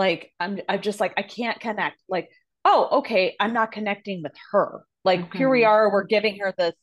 Like 0.00 0.32
I'm 0.40 0.60
I'm 0.68 0.82
just 0.82 1.00
like 1.00 1.14
I 1.16 1.22
can't 1.22 1.60
connect. 1.60 1.98
Like 2.08 2.28
oh, 2.64 2.98
okay, 3.00 3.36
I'm 3.38 3.52
not 3.52 3.72
connecting 3.72 4.22
with 4.22 4.34
her. 4.52 4.82
Like 5.04 5.20
mm-hmm. 5.20 5.38
here 5.38 5.50
we 5.50 5.60
mm-hmm. 5.60 5.70
are, 5.70 5.92
we're 5.92 6.04
giving 6.04 6.38
her 6.40 6.54
this 6.56 6.74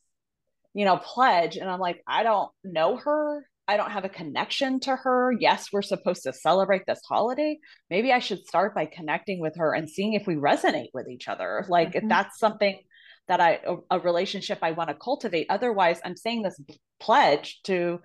you 0.74 0.84
know, 0.84 0.96
pledge. 0.96 1.56
And 1.56 1.68
I'm 1.68 1.80
like, 1.80 2.02
I 2.06 2.22
don't 2.22 2.50
know 2.62 2.96
her. 2.96 3.44
I 3.66 3.76
don't 3.76 3.90
have 3.90 4.04
a 4.04 4.08
connection 4.08 4.78
to 4.80 4.94
her. 4.94 5.32
Yes, 5.38 5.68
we're 5.72 5.82
supposed 5.82 6.22
to 6.22 6.32
celebrate 6.32 6.82
this 6.86 7.00
holiday. 7.08 7.58
Maybe 7.90 8.12
I 8.12 8.20
should 8.20 8.46
start 8.46 8.76
by 8.76 8.86
connecting 8.86 9.40
with 9.40 9.56
her 9.56 9.74
and 9.74 9.90
seeing 9.90 10.12
if 10.12 10.26
we 10.26 10.36
resonate 10.36 10.90
with 10.94 11.08
each 11.08 11.26
other. 11.26 11.66
Like, 11.68 11.88
mm-hmm. 11.88 12.04
if 12.04 12.08
that's 12.08 12.38
something 12.38 12.78
that 13.26 13.40
I, 13.40 13.58
a, 13.66 13.96
a 13.96 13.98
relationship 13.98 14.60
I 14.62 14.70
want 14.70 14.88
to 14.90 14.94
cultivate. 14.94 15.48
Otherwise, 15.50 16.00
I'm 16.04 16.16
saying 16.16 16.42
this 16.42 16.60
pledge 17.00 17.60
to 17.64 18.00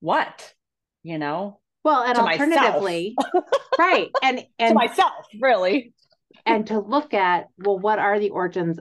what, 0.00 0.52
you 1.02 1.18
know? 1.18 1.60
Well, 1.82 2.02
and 2.02 2.18
alternatively, 2.18 3.16
right. 3.78 4.10
And, 4.22 4.44
and 4.58 4.70
to 4.70 4.74
myself, 4.74 5.26
really. 5.40 5.94
and 6.44 6.66
to 6.66 6.78
look 6.78 7.14
at, 7.14 7.46
well, 7.58 7.78
what 7.78 7.98
are 7.98 8.18
the 8.18 8.30
origins 8.30 8.78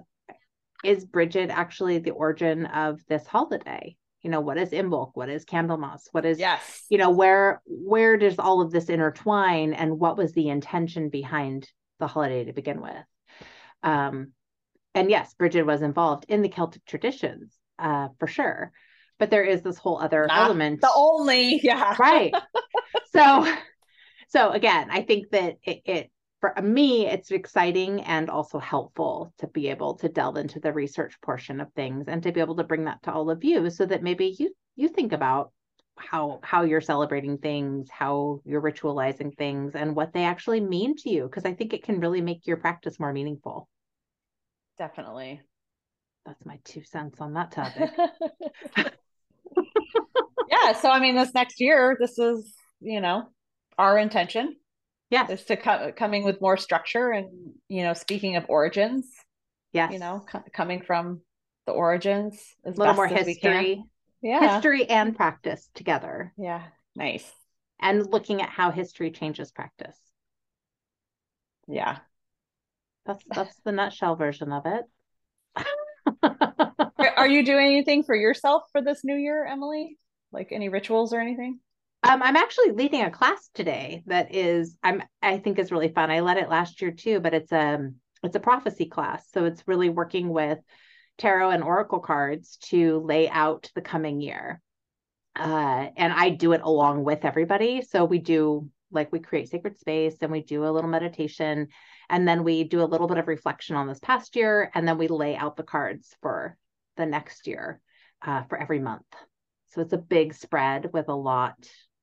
is 0.84 1.06
Bridget 1.06 1.50
actually 1.50 2.00
the 2.00 2.12
origin 2.12 2.66
of 2.66 3.00
this 3.08 3.26
holiday? 3.26 3.96
You 4.22 4.30
know, 4.30 4.42
what 4.42 4.58
is 4.58 4.74
In 4.74 4.90
Imbolc? 4.90 5.12
What 5.14 5.30
is 5.30 5.46
Candlemas? 5.46 6.10
What 6.12 6.26
is 6.26 6.40
yes, 6.40 6.84
you 6.90 6.98
know, 6.98 7.10
where 7.10 7.62
where 7.66 8.18
does 8.18 8.38
all 8.38 8.62
of 8.62 8.72
this 8.72 8.90
intertwine 8.90 9.74
and 9.74 9.98
what 9.98 10.18
was 10.18 10.34
the 10.34 10.50
intention 10.50 11.10
behind 11.10 11.70
the 12.00 12.08
holiday 12.08 12.44
to 12.46 12.54
begin 12.54 12.82
with? 12.82 13.06
Um, 13.82 14.34
and 14.94 15.10
yes, 15.10 15.34
Bridget 15.36 15.64
was 15.64 15.82
involved 15.82 16.26
in 16.28 16.42
the 16.42 16.50
Celtic 16.50 16.84
traditions, 16.86 17.56
uh, 17.78 18.10
for 18.20 18.28
sure. 18.28 18.74
But 19.20 19.30
there 19.30 19.44
is 19.44 19.62
this 19.62 19.78
whole 19.78 20.00
other 20.00 20.26
Not 20.28 20.46
element. 20.46 20.82
The 20.82 20.92
only, 20.96 21.60
yeah. 21.62 21.96
Right. 22.00 22.34
so 23.14 23.46
so 24.30 24.52
again, 24.52 24.90
I 24.92 25.02
think 25.02 25.30
that 25.32 25.58
it, 25.64 25.82
it 25.86 26.12
for 26.40 26.54
me, 26.62 27.06
it's 27.06 27.32
exciting 27.32 28.02
and 28.02 28.30
also 28.30 28.60
helpful 28.60 29.34
to 29.40 29.48
be 29.48 29.68
able 29.68 29.96
to 29.96 30.08
delve 30.08 30.38
into 30.38 30.60
the 30.60 30.72
research 30.72 31.20
portion 31.22 31.60
of 31.60 31.72
things 31.74 32.08
and 32.08 32.24
to 32.24 32.32
be 32.32 32.40
able 32.40 32.56
to 32.56 32.64
bring 32.64 32.86
that 32.86 33.04
to 33.04 33.12
all 33.12 33.30
of 33.30 33.44
you 33.44 33.70
so 33.70 33.86
that 33.86 34.04
maybe 34.04 34.36
you 34.40 34.56
you 34.76 34.88
think 34.88 35.12
about 35.12 35.52
how 35.98 36.40
how 36.44 36.64
you're 36.64 36.80
celebrating 36.80 37.38
things, 37.40 37.90
how 37.90 38.40
you're 38.46 38.62
ritualizing 38.62 39.36
things 39.36 39.76
and 39.76 39.96
what 39.96 40.14
they 40.14 40.24
actually 40.24 40.62
mean 40.62 40.96
to 40.96 41.10
you 41.10 41.24
because 41.24 41.46
I 41.46 41.54
think 41.54 41.74
it 41.74 41.84
can 41.84 42.00
really 42.00 42.22
make 42.22 42.48
your 42.48 42.58
practice 42.58 43.00
more 43.00 43.12
meaningful. 43.12 43.68
Definitely. 44.78 45.42
That's 46.26 46.46
my 46.46 46.60
two 46.64 46.84
cents 46.84 47.20
on 47.20 47.34
that 47.34 47.52
topic. 47.52 47.90
yeah, 50.50 50.74
so 50.74 50.90
I 50.90 51.00
mean 51.00 51.16
this 51.16 51.34
next 51.34 51.60
year 51.60 51.98
this 52.00 52.18
is, 52.18 52.54
you 52.80 53.02
know, 53.02 53.30
our 53.78 53.98
intention 53.98 54.56
yeah 55.10 55.28
is 55.30 55.44
to 55.46 55.58
co- 55.58 55.92
coming 55.96 56.24
with 56.24 56.42
more 56.42 56.58
structure 56.58 57.12
and 57.12 57.30
you 57.68 57.84
know 57.84 57.94
speaking 57.94 58.36
of 58.36 58.46
origins 58.48 59.06
yeah 59.74 59.92
you 59.92 60.00
know 60.00 60.24
co- 60.30 60.44
coming 60.54 60.82
from 60.82 61.22
the 61.66 61.72
origins 61.72 62.40
a 62.66 62.72
little 62.72 62.94
more 62.94 63.08
history. 63.08 63.84
Yeah. 64.22 64.56
History 64.56 64.86
and 64.86 65.16
practice 65.16 65.70
together. 65.76 66.34
Yeah 66.38 66.64
nice. 66.96 67.32
And 67.80 68.12
looking 68.12 68.42
at 68.42 68.50
how 68.50 68.72
history 68.72 69.12
changes 69.12 69.52
practice. 69.52 69.98
Yeah. 71.68 72.00
That's 73.06 73.24
that's 73.30 73.56
the 73.64 73.72
nutshell 73.72 74.16
version 74.16 74.52
of 74.52 74.66
it 74.66 74.86
are 77.20 77.28
you 77.28 77.44
doing 77.44 77.68
anything 77.68 78.04
for 78.04 78.16
yourself 78.16 78.64
for 78.72 78.82
this 78.82 79.04
new 79.04 79.16
year 79.16 79.46
emily 79.46 79.98
like 80.32 80.52
any 80.52 80.70
rituals 80.70 81.14
or 81.14 81.20
anything 81.20 81.60
um, 82.02 82.24
I'm 82.24 82.38
actually 82.38 82.72
leading 82.72 83.02
a 83.02 83.12
class 83.12 83.50
today 83.54 84.04
that 84.06 84.34
is 84.34 84.78
I'm 84.82 85.04
I 85.22 85.38
think 85.38 85.60
is 85.60 85.72
really 85.72 85.90
fun. 85.90 86.10
I 86.10 86.22
led 86.22 86.38
it 86.38 86.50
last 86.50 86.82
year 86.82 86.92
too, 86.92 87.20
but 87.20 87.34
it's 87.34 87.52
um 87.52 87.96
it's 88.24 88.38
a 88.38 88.40
prophecy 88.40 88.86
class. 88.86 89.26
So 89.34 89.46
it's 89.46 89.68
really 89.68 89.90
working 89.90 90.30
with 90.30 90.60
tarot 91.18 91.52
and 91.52 91.64
oracle 91.64 92.00
cards 92.00 92.58
to 92.70 93.00
lay 93.00 93.30
out 93.30 93.70
the 93.76 93.82
coming 93.82 94.22
year. 94.22 94.62
Uh, 95.36 95.88
and 95.96 96.12
I 96.12 96.30
do 96.30 96.54
it 96.54 96.62
along 96.64 97.04
with 97.04 97.26
everybody. 97.26 97.82
So 97.82 98.06
we 98.06 98.20
do 98.20 98.70
like 98.92 99.12
we 99.12 99.20
create 99.20 99.50
sacred 99.50 99.78
space 99.78 100.16
and 100.22 100.32
we 100.32 100.42
do 100.42 100.66
a 100.66 100.72
little 100.72 100.90
meditation 100.90 101.68
and 102.10 102.28
then 102.28 102.44
we 102.44 102.64
do 102.64 102.82
a 102.82 102.86
little 102.86 103.08
bit 103.08 103.20
of 103.20 103.28
reflection 103.28 103.76
on 103.76 103.88
this 103.88 104.00
past 104.00 104.36
year 104.36 104.72
and 104.74 104.88
then 104.88 104.98
we 104.98 105.08
lay 105.08 105.36
out 105.36 105.58
the 105.58 105.64
cards 105.64 106.16
for 106.22 106.58
the 107.00 107.06
next 107.06 107.48
year 107.48 107.82
uh, 108.22 108.44
for 108.44 108.58
every 108.58 108.80
month 108.80 109.06
so 109.70 109.82
it's 109.82 109.94
a 109.94 109.98
big 109.98 110.34
spread 110.34 110.90
with 110.94 111.10
a 111.10 111.16
lot 111.16 111.56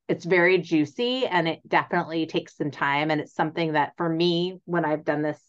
it's 0.08 0.24
very 0.24 0.58
juicy 0.58 1.26
and 1.26 1.46
it 1.46 1.60
definitely 1.68 2.26
takes 2.26 2.56
some 2.56 2.70
time 2.70 3.10
and 3.10 3.20
it's 3.20 3.34
something 3.34 3.72
that 3.72 3.92
for 3.96 4.08
me 4.08 4.58
when 4.64 4.84
i've 4.84 5.04
done 5.04 5.22
this 5.22 5.40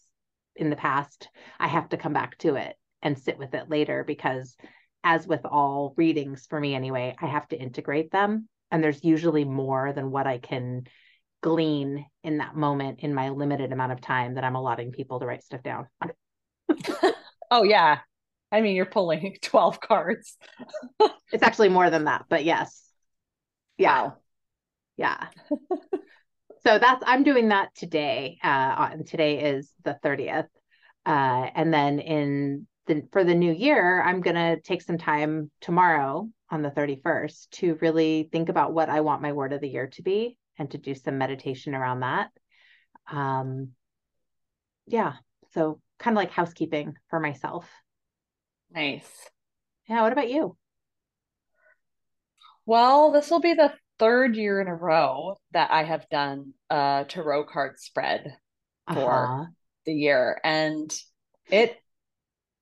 in 0.56 0.70
the 0.70 0.76
past 0.76 1.28
i 1.58 1.66
have 1.66 1.88
to 1.88 1.96
come 1.96 2.12
back 2.12 2.36
to 2.38 2.54
it 2.54 2.76
and 3.02 3.18
sit 3.18 3.38
with 3.38 3.54
it 3.54 3.68
later 3.68 4.04
because 4.06 4.56
as 5.02 5.26
with 5.26 5.44
all 5.44 5.94
readings 5.96 6.46
for 6.48 6.60
me 6.60 6.74
anyway 6.74 7.14
i 7.20 7.26
have 7.26 7.48
to 7.48 7.58
integrate 7.58 8.10
them 8.10 8.48
and 8.70 8.84
there's 8.84 9.02
usually 9.02 9.44
more 9.44 9.92
than 9.92 10.10
what 10.10 10.26
i 10.26 10.38
can 10.38 10.84
glean 11.42 12.04
in 12.24 12.38
that 12.38 12.56
moment 12.56 13.00
in 13.00 13.14
my 13.14 13.28
limited 13.30 13.72
amount 13.72 13.92
of 13.92 14.00
time 14.00 14.34
that 14.34 14.44
I'm 14.44 14.56
allotting 14.56 14.92
people 14.92 15.20
to 15.20 15.26
write 15.26 15.44
stuff 15.44 15.62
down. 15.62 15.86
oh 17.50 17.62
yeah. 17.62 17.98
I 18.50 18.60
mean, 18.60 18.76
you're 18.76 18.86
pulling 18.86 19.36
12 19.42 19.80
cards. 19.80 20.36
it's 21.32 21.42
actually 21.42 21.68
more 21.68 21.90
than 21.90 22.04
that, 22.04 22.24
but 22.28 22.44
yes. 22.44 22.82
Yeah. 23.76 24.02
Wow. 24.02 24.16
Yeah. 24.96 25.28
so 26.64 26.78
that's 26.78 27.02
I'm 27.06 27.22
doing 27.22 27.48
that 27.48 27.74
today. 27.74 28.38
Uh 28.42 28.88
and 28.92 29.06
today 29.06 29.52
is 29.52 29.72
the 29.84 29.98
30th. 30.02 30.48
Uh 31.06 31.48
and 31.54 31.72
then 31.72 32.00
in 32.00 32.66
the 32.86 33.02
for 33.12 33.24
the 33.24 33.34
new 33.34 33.52
year, 33.52 34.02
I'm 34.02 34.20
gonna 34.20 34.60
take 34.60 34.82
some 34.82 34.98
time 34.98 35.50
tomorrow 35.60 36.28
on 36.50 36.62
the 36.62 36.70
31st 36.70 37.50
to 37.52 37.78
really 37.80 38.28
think 38.32 38.48
about 38.48 38.72
what 38.72 38.88
I 38.88 39.00
want 39.02 39.22
my 39.22 39.32
word 39.32 39.52
of 39.52 39.60
the 39.60 39.68
year 39.68 39.86
to 39.88 40.02
be 40.02 40.36
and 40.58 40.70
to 40.70 40.78
do 40.78 40.94
some 40.94 41.18
meditation 41.18 41.74
around 41.74 42.00
that. 42.00 42.30
Um, 43.10 43.72
yeah, 44.86 45.14
so 45.52 45.80
kind 45.98 46.16
of 46.16 46.20
like 46.22 46.30
housekeeping 46.30 46.94
for 47.10 47.20
myself. 47.20 47.68
Nice. 48.70 49.08
Yeah, 49.88 50.02
what 50.02 50.12
about 50.12 50.30
you? 50.30 50.56
Well, 52.66 53.12
this 53.12 53.30
will 53.30 53.40
be 53.40 53.54
the 53.54 53.72
third 53.98 54.36
year 54.36 54.60
in 54.60 54.68
a 54.68 54.74
row 54.74 55.36
that 55.52 55.70
I 55.70 55.84
have 55.84 56.08
done 56.10 56.52
a 56.68 57.06
tarot 57.08 57.44
card 57.44 57.80
spread 57.80 58.36
for 58.92 59.24
uh-huh. 59.24 59.44
the 59.86 59.94
year. 59.94 60.38
And 60.44 60.94
it, 61.50 61.76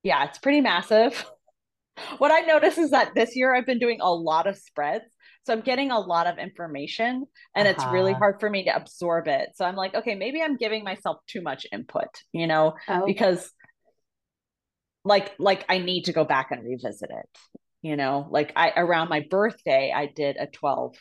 yeah, 0.02 0.24
it's 0.24 0.38
pretty 0.38 0.60
massive. 0.60 1.24
what 2.18 2.30
I 2.30 2.46
notice 2.46 2.78
is 2.78 2.90
that 2.90 3.14
this 3.14 3.34
year 3.34 3.54
I've 3.54 3.66
been 3.66 3.80
doing 3.80 3.98
a 4.00 4.12
lot 4.12 4.46
of 4.46 4.56
spreads 4.56 5.04
so 5.46 5.52
I'm 5.52 5.60
getting 5.60 5.92
a 5.92 6.00
lot 6.00 6.26
of 6.26 6.38
information 6.38 7.24
and 7.54 7.68
uh-huh. 7.68 7.74
it's 7.76 7.92
really 7.92 8.10
uh-huh. 8.10 8.18
hard 8.18 8.40
for 8.40 8.50
me 8.50 8.64
to 8.64 8.74
absorb 8.74 9.28
it. 9.28 9.50
So 9.54 9.64
I'm 9.64 9.76
like, 9.76 9.94
okay, 9.94 10.16
maybe 10.16 10.42
I'm 10.42 10.56
giving 10.56 10.82
myself 10.82 11.18
too 11.28 11.40
much 11.40 11.66
input, 11.70 12.08
you 12.32 12.48
know, 12.48 12.74
oh. 12.88 13.06
because 13.06 13.48
like 15.06 15.34
like 15.38 15.64
I 15.68 15.78
need 15.78 16.04
to 16.04 16.12
go 16.12 16.24
back 16.24 16.50
and 16.50 16.64
revisit 16.64 17.10
it. 17.10 17.38
You 17.82 17.96
know, 17.96 18.26
like 18.30 18.52
I 18.56 18.72
around 18.76 19.08
my 19.08 19.24
birthday, 19.28 19.92
I 19.94 20.06
did 20.06 20.36
a 20.36 20.46
12 20.46 20.96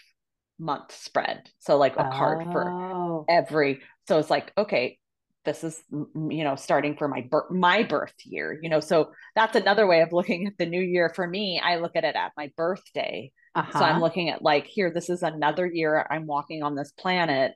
month 0.59 0.95
spread. 0.95 1.49
So 1.59 1.77
like 1.77 1.95
a 1.95 2.07
oh. 2.07 2.11
card 2.11 2.43
for 2.51 2.69
oh. 2.69 3.25
every 3.27 3.81
so 4.07 4.19
it's 4.19 4.29
like, 4.29 4.53
okay, 4.57 4.99
this 5.45 5.63
is 5.63 5.81
you 5.91 6.43
know 6.43 6.55
starting 6.55 6.95
for 6.95 7.07
my 7.07 7.21
birth 7.21 7.51
my 7.51 7.83
birth 7.83 8.15
year 8.23 8.57
you 8.63 8.67
know 8.67 8.79
so 8.79 9.11
that's 9.35 9.55
another 9.55 9.85
way 9.85 10.01
of 10.01 10.11
looking 10.11 10.47
at 10.47 10.57
the 10.57 10.65
new 10.65 10.81
year 10.81 11.11
for 11.15 11.27
me 11.27 11.61
i 11.63 11.75
look 11.75 11.95
at 11.95 12.03
it 12.03 12.15
at 12.15 12.31
my 12.35 12.49
birthday 12.57 13.31
uh-huh. 13.55 13.79
So 13.79 13.85
I'm 13.85 14.01
looking 14.01 14.29
at 14.29 14.41
like, 14.41 14.67
here, 14.67 14.91
this 14.91 15.09
is 15.09 15.23
another 15.23 15.65
year 15.65 16.05
I'm 16.09 16.25
walking 16.25 16.61
on 16.61 16.75
this 16.75 16.91
planet. 16.91 17.53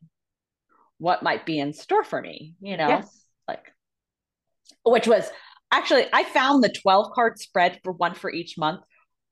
What 0.98 1.24
might 1.24 1.46
be 1.46 1.60
in 1.60 1.74
store 1.74 2.06
for 2.06 2.22
me, 2.22 2.54
you 2.62 2.78
know? 2.78 2.88
Yes. 2.88 3.26
Like, 3.48 3.66
which 4.86 5.08
was 5.08 5.30
actually, 5.72 6.06
I 6.12 6.24
found 6.24 6.64
the 6.64 6.70
12 6.70 7.12
card 7.14 7.40
spread 7.40 7.80
for 7.84 7.92
one 7.92 8.16
for 8.16 8.32
each 8.32 8.58
month 8.58 8.82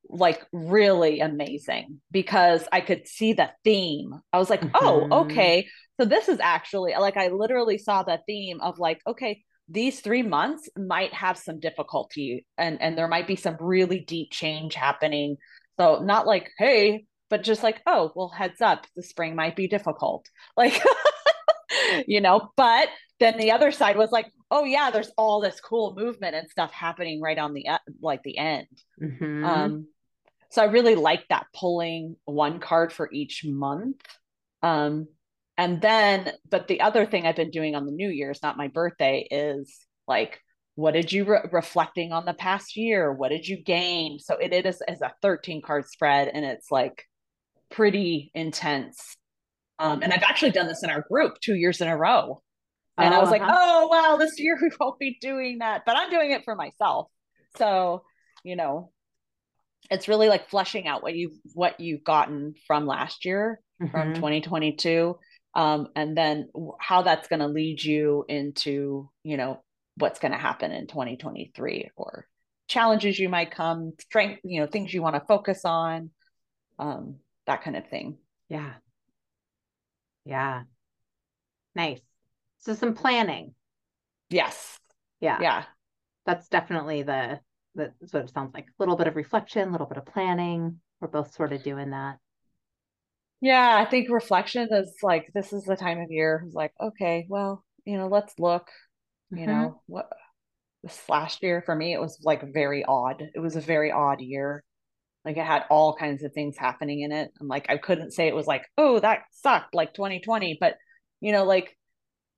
like 0.09 0.41
really 0.53 1.19
amazing 1.19 1.99
because 2.11 2.65
I 2.71 2.79
could 2.79 3.07
see 3.07 3.33
the 3.33 3.51
theme. 3.65 4.13
I 4.31 4.37
was 4.37 4.49
like, 4.49 4.63
oh, 4.73 5.01
mm-hmm. 5.01 5.13
oh, 5.13 5.19
okay. 5.25 5.67
So 5.99 6.05
this 6.05 6.29
is 6.29 6.39
actually 6.39 6.93
like, 6.97 7.17
I 7.17 7.27
literally 7.27 7.77
saw 7.77 8.03
the 8.03 8.19
theme 8.25 8.61
of 8.61 8.79
like, 8.79 9.01
okay, 9.05 9.43
these 9.67 9.99
three 9.99 10.23
months 10.23 10.69
might 10.77 11.13
have 11.13 11.37
some 11.37 11.59
difficulty 11.59 12.45
and 12.57 12.81
and 12.81 12.97
there 12.97 13.09
might 13.09 13.27
be 13.27 13.35
some 13.35 13.57
really 13.59 13.99
deep 13.99 14.31
change 14.31 14.75
happening 14.75 15.35
so 15.79 15.99
not 16.03 16.27
like, 16.27 16.51
hey, 16.57 17.05
but 17.29 17.43
just 17.43 17.63
like, 17.63 17.81
oh, 17.85 18.11
well, 18.15 18.29
heads 18.29 18.61
up, 18.61 18.85
the 18.95 19.03
spring 19.03 19.35
might 19.35 19.55
be 19.55 19.67
difficult. 19.67 20.27
Like, 20.57 20.81
you 22.07 22.21
know, 22.21 22.51
but 22.55 22.89
then 23.19 23.37
the 23.37 23.51
other 23.51 23.71
side 23.71 23.97
was 23.97 24.11
like, 24.11 24.31
oh 24.51 24.63
yeah, 24.63 24.91
there's 24.91 25.11
all 25.17 25.41
this 25.41 25.59
cool 25.59 25.93
movement 25.95 26.35
and 26.35 26.49
stuff 26.49 26.71
happening 26.71 27.21
right 27.21 27.37
on 27.37 27.53
the 27.53 27.65
like 28.01 28.23
the 28.23 28.37
end. 28.37 28.67
Mm-hmm. 29.01 29.43
Um, 29.43 29.87
so 30.49 30.61
I 30.61 30.65
really 30.65 30.95
like 30.95 31.27
that 31.29 31.47
pulling 31.53 32.15
one 32.25 32.59
card 32.59 32.93
for 32.93 33.09
each 33.11 33.43
month. 33.45 34.01
Um, 34.63 35.07
and 35.57 35.81
then, 35.81 36.31
but 36.49 36.67
the 36.67 36.81
other 36.81 37.05
thing 37.05 37.25
I've 37.25 37.35
been 37.35 37.51
doing 37.51 37.75
on 37.75 37.85
the 37.85 37.91
New 37.91 38.09
Year's, 38.09 38.43
not 38.43 38.57
my 38.57 38.67
birthday, 38.67 39.27
is 39.29 39.75
like 40.07 40.39
what 40.77 40.93
did 40.93 41.11
you 41.11 41.25
re- 41.25 41.49
reflecting 41.51 42.13
on 42.13 42.23
the 42.25 42.33
past 42.33 42.77
year 42.77 43.11
what 43.11 43.29
did 43.29 43.47
you 43.47 43.57
gain 43.57 44.19
so 44.19 44.37
it, 44.37 44.53
it 44.53 44.65
is 44.65 44.79
as 44.87 45.01
a 45.01 45.11
13 45.21 45.61
card 45.61 45.85
spread 45.87 46.29
and 46.29 46.45
it's 46.45 46.71
like 46.71 47.03
pretty 47.69 48.31
intense 48.33 49.17
um, 49.79 50.01
and 50.01 50.13
i've 50.13 50.23
actually 50.23 50.51
done 50.51 50.67
this 50.67 50.83
in 50.83 50.89
our 50.89 51.05
group 51.09 51.39
two 51.41 51.55
years 51.55 51.81
in 51.81 51.87
a 51.87 51.97
row 51.97 52.41
and 52.97 53.13
uh-huh. 53.13 53.19
i 53.19 53.21
was 53.21 53.31
like 53.31 53.41
uh-huh. 53.41 53.55
oh 53.55 53.87
wow 53.87 54.17
this 54.17 54.39
year 54.39 54.57
we 54.61 54.69
won't 54.79 54.99
be 54.99 55.17
doing 55.21 55.59
that 55.59 55.83
but 55.85 55.95
i'm 55.97 56.09
doing 56.09 56.31
it 56.31 56.43
for 56.43 56.55
myself 56.55 57.07
so 57.57 58.03
you 58.43 58.55
know 58.55 58.91
it's 59.89 60.07
really 60.07 60.27
like 60.27 60.49
fleshing 60.49 60.87
out 60.87 61.03
what 61.03 61.15
you've 61.15 61.37
what 61.53 61.79
you've 61.79 62.03
gotten 62.03 62.53
from 62.65 62.85
last 62.85 63.25
year 63.25 63.59
mm-hmm. 63.81 63.91
from 63.91 64.13
2022 64.13 65.17
um, 65.55 65.87
and 65.95 66.15
then 66.15 66.49
how 66.79 67.01
that's 67.01 67.27
going 67.27 67.39
to 67.39 67.47
lead 67.47 67.83
you 67.83 68.25
into 68.27 69.09
you 69.23 69.37
know 69.37 69.63
what's 69.95 70.19
going 70.19 70.31
to 70.31 70.37
happen 70.37 70.71
in 70.71 70.87
2023 70.87 71.89
or 71.95 72.27
challenges 72.67 73.17
you 73.17 73.29
might 73.29 73.51
come 73.51 73.93
strength 73.99 74.41
you 74.43 74.59
know 74.59 74.67
things 74.67 74.93
you 74.93 75.01
want 75.01 75.15
to 75.15 75.27
focus 75.27 75.61
on 75.63 76.09
um 76.79 77.15
that 77.45 77.63
kind 77.63 77.75
of 77.75 77.87
thing 77.89 78.17
yeah 78.49 78.73
yeah. 80.27 80.63
Nice. 81.75 82.01
So 82.59 82.73
some 82.73 82.93
planning. 82.93 83.53
Yes. 84.29 84.77
Yeah. 85.19 85.37
Yeah. 85.41 85.63
That's 86.25 86.47
definitely 86.49 87.03
the 87.03 87.39
that's 87.75 88.11
what 88.13 88.23
it 88.23 88.33
sounds 88.33 88.53
like. 88.53 88.65
A 88.65 88.73
little 88.79 88.95
bit 88.95 89.07
of 89.07 89.15
reflection 89.15 89.69
a 89.69 89.71
little 89.71 89.87
bit 89.87 89.97
of 89.97 90.05
planning. 90.05 90.79
We're 90.99 91.07
both 91.07 91.33
sort 91.33 91.53
of 91.53 91.63
doing 91.63 91.91
that. 91.91 92.17
Yeah 93.39 93.77
i 93.77 93.85
think 93.85 94.09
reflection 94.09 94.67
is 94.71 94.95
like 95.03 95.29
this 95.35 95.53
is 95.53 95.63
the 95.63 95.75
time 95.75 95.99
of 95.99 96.09
year 96.09 96.41
it's 96.43 96.55
like 96.55 96.73
okay 96.81 97.27
well 97.29 97.63
you 97.85 97.95
know 97.95 98.07
let's 98.07 98.33
look 98.39 98.67
you 99.29 99.37
mm-hmm. 99.37 99.51
know 99.51 99.81
what 99.85 100.09
this 100.83 101.01
last 101.09 101.43
year 101.43 101.61
for 101.65 101.75
me 101.75 101.93
it 101.93 101.99
was 101.99 102.19
like 102.23 102.53
very 102.53 102.83
odd. 102.85 103.21
It 103.33 103.39
was 103.39 103.55
a 103.55 103.61
very 103.61 103.91
odd 103.91 104.21
year 104.21 104.63
like 105.25 105.37
it 105.37 105.45
had 105.45 105.63
all 105.69 105.95
kinds 105.95 106.23
of 106.23 106.33
things 106.33 106.57
happening 106.57 107.01
in 107.01 107.11
it 107.11 107.31
and 107.39 107.49
like 107.49 107.65
i 107.69 107.77
couldn't 107.77 108.11
say 108.11 108.27
it 108.27 108.35
was 108.35 108.47
like 108.47 108.63
oh 108.77 108.99
that 108.99 109.23
sucked 109.31 109.75
like 109.75 109.93
2020 109.93 110.57
but 110.59 110.75
you 111.21 111.31
know 111.31 111.43
like 111.43 111.75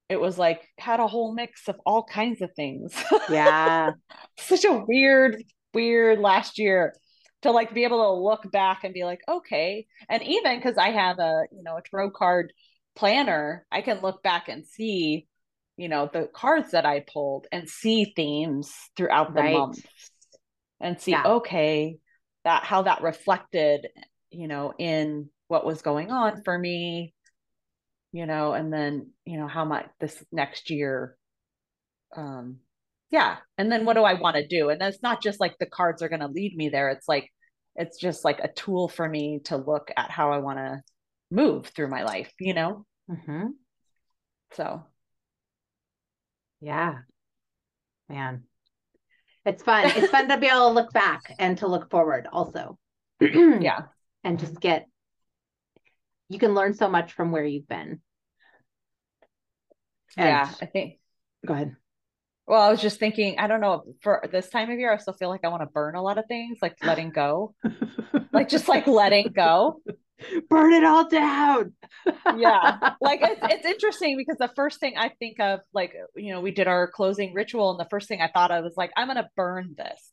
it 0.10 0.20
was 0.20 0.38
like 0.38 0.68
had 0.78 1.00
a 1.00 1.08
whole 1.08 1.34
mix 1.34 1.68
of 1.68 1.80
all 1.86 2.04
kinds 2.04 2.42
of 2.42 2.50
things 2.56 2.94
yeah 3.30 3.92
such 4.40 4.66
a 4.66 4.84
weird 4.88 5.42
weird 5.74 6.20
last 6.20 6.58
year 6.58 6.94
to 7.42 7.52
like 7.52 7.74
be 7.74 7.84
able 7.84 8.04
to 8.04 8.22
look 8.22 8.52
back 8.52 8.84
and 8.84 8.94
be 8.94 9.04
like 9.04 9.22
okay 9.30 9.86
and 10.10 10.24
even 10.24 10.58
because 10.58 10.78
i 10.78 10.90
have 10.90 11.20
a 11.20 11.44
you 11.52 11.64
know 11.64 11.78
a 11.78 11.82
tarot 11.90 12.12
card 12.12 12.52
planner 12.96 13.66
i 13.72 13.82
can 13.82 14.02
look 14.02 14.22
back 14.24 14.50
and 14.50 14.66
see 14.66 15.28
you 15.78 15.88
know 15.88 16.10
the 16.12 16.28
cards 16.34 16.72
that 16.72 16.86
i 16.86 17.04
pulled 17.14 17.48
and 17.52 17.70
see 17.70 18.12
themes 18.16 18.74
throughout 18.98 19.34
the 19.34 19.42
right. 19.42 19.54
month 19.54 19.80
and 20.82 21.00
see 21.00 21.12
yeah. 21.12 21.24
okay 21.26 21.98
that 22.44 22.64
how 22.64 22.84
that 22.84 23.02
reflected 23.02 23.88
you 24.30 24.48
know 24.48 24.74
in 24.78 25.30
what 25.48 25.66
was 25.66 25.82
going 25.82 26.12
on 26.12 26.44
for 26.44 26.58
me 26.58 27.14
you 28.12 28.26
know 28.26 28.54
and 28.54 28.72
then 28.72 29.12
you 29.26 29.38
know 29.38 29.48
how 29.48 29.66
much 29.66 29.86
this 30.00 30.24
next 30.32 30.70
year 30.70 31.16
um 32.16 32.58
yeah 33.12 33.38
and 33.58 33.72
then 33.72 33.86
what 33.86 33.96
do 33.96 34.04
i 34.04 34.14
want 34.14 34.36
to 34.36 34.48
do 34.48 34.70
and 34.70 34.82
it's 34.82 35.04
not 35.04 35.22
just 35.22 35.40
like 35.40 35.56
the 35.60 35.66
cards 35.66 36.02
are 36.02 36.10
going 36.10 36.20
to 36.20 36.28
lead 36.28 36.56
me 36.56 36.70
there 36.70 36.90
it's 36.90 37.08
like 37.08 37.30
it's 37.76 37.98
just 37.98 38.26
like 38.26 38.40
a 38.40 38.52
tool 38.52 38.88
for 38.88 39.08
me 39.08 39.40
to 39.46 39.58
look 39.58 39.92
at 39.96 40.12
how 40.12 40.32
i 40.32 40.38
want 40.38 40.58
to 40.58 40.82
move 41.32 41.68
through 41.68 41.88
my 41.88 42.04
life 42.04 42.32
you 42.40 42.54
know 42.54 42.86
mm-hmm. 43.10 43.48
so 44.54 44.84
yeah. 46.62 47.00
Man. 48.10 48.44
It's 49.50 49.64
fun. 49.64 49.92
It's 49.96 50.12
fun 50.12 50.30
to 50.30 50.38
be 50.38 50.48
able 50.48 50.70
to 50.70 50.74
look 50.74 50.94
back 50.94 51.36
and 51.40 51.58
to 51.58 51.68
look 51.68 51.90
forward 51.90 52.28
also. 52.32 52.78
yeah. 53.20 53.82
And 54.24 54.40
just 54.40 54.60
get 54.60 54.86
you 56.30 56.38
can 56.38 56.54
learn 56.54 56.76
so 56.76 56.88
much 56.88 57.14
from 57.14 57.32
where 57.32 57.44
you've 57.44 57.68
been. 57.68 58.02
And 60.16 60.28
yeah, 60.28 60.50
I 60.62 60.66
think 60.68 61.00
go 61.46 61.54
ahead. 61.54 61.76
Well, 62.46 62.62
I 62.62 62.70
was 62.70 62.82
just 62.82 63.00
thinking, 63.00 63.38
I 63.38 63.48
don't 63.48 63.62
know, 63.62 63.84
for 64.02 64.28
this 64.32 64.50
time 64.50 64.72
of 64.72 64.80
year, 64.80 64.92
I 64.92 64.98
still 64.98 65.14
feel 65.14 65.30
like 65.30 65.42
I 65.44 65.50
want 65.50 65.62
to 65.62 65.68
burn 65.68 65.96
a 65.96 66.02
lot 66.02 66.18
of 66.18 66.26
things, 66.28 66.58
like 66.62 66.78
letting 66.84 67.12
go. 67.12 67.54
like 68.34 68.50
just 68.50 68.68
like 68.68 68.88
letting 68.88 69.32
go. 69.36 69.82
Burn 70.50 70.74
it 70.74 70.84
all 70.84 71.08
down. 71.08 71.74
yeah. 72.38 72.94
Like 73.02 73.22
it's, 73.24 73.42
it's 73.44 73.66
interesting 73.66 74.18
because 74.18 74.38
the 74.38 74.52
first 74.56 74.80
thing 74.80 74.96
I 74.98 75.10
think 75.20 75.40
of, 75.40 75.62
like, 75.74 75.94
you 76.16 76.34
know, 76.34 76.42
we 76.42 76.52
did 76.52 76.68
our 76.68 76.88
closing 76.88 77.34
ritual, 77.34 77.72
and 77.72 77.80
the 77.80 77.90
first 77.90 78.08
thing 78.08 78.22
I 78.22 78.28
thought 78.28 78.52
of 78.52 78.64
was 78.64 78.78
like, 78.78 78.92
I'm 78.98 79.08
gonna 79.08 79.30
burn 79.36 79.76
this. 79.78 80.12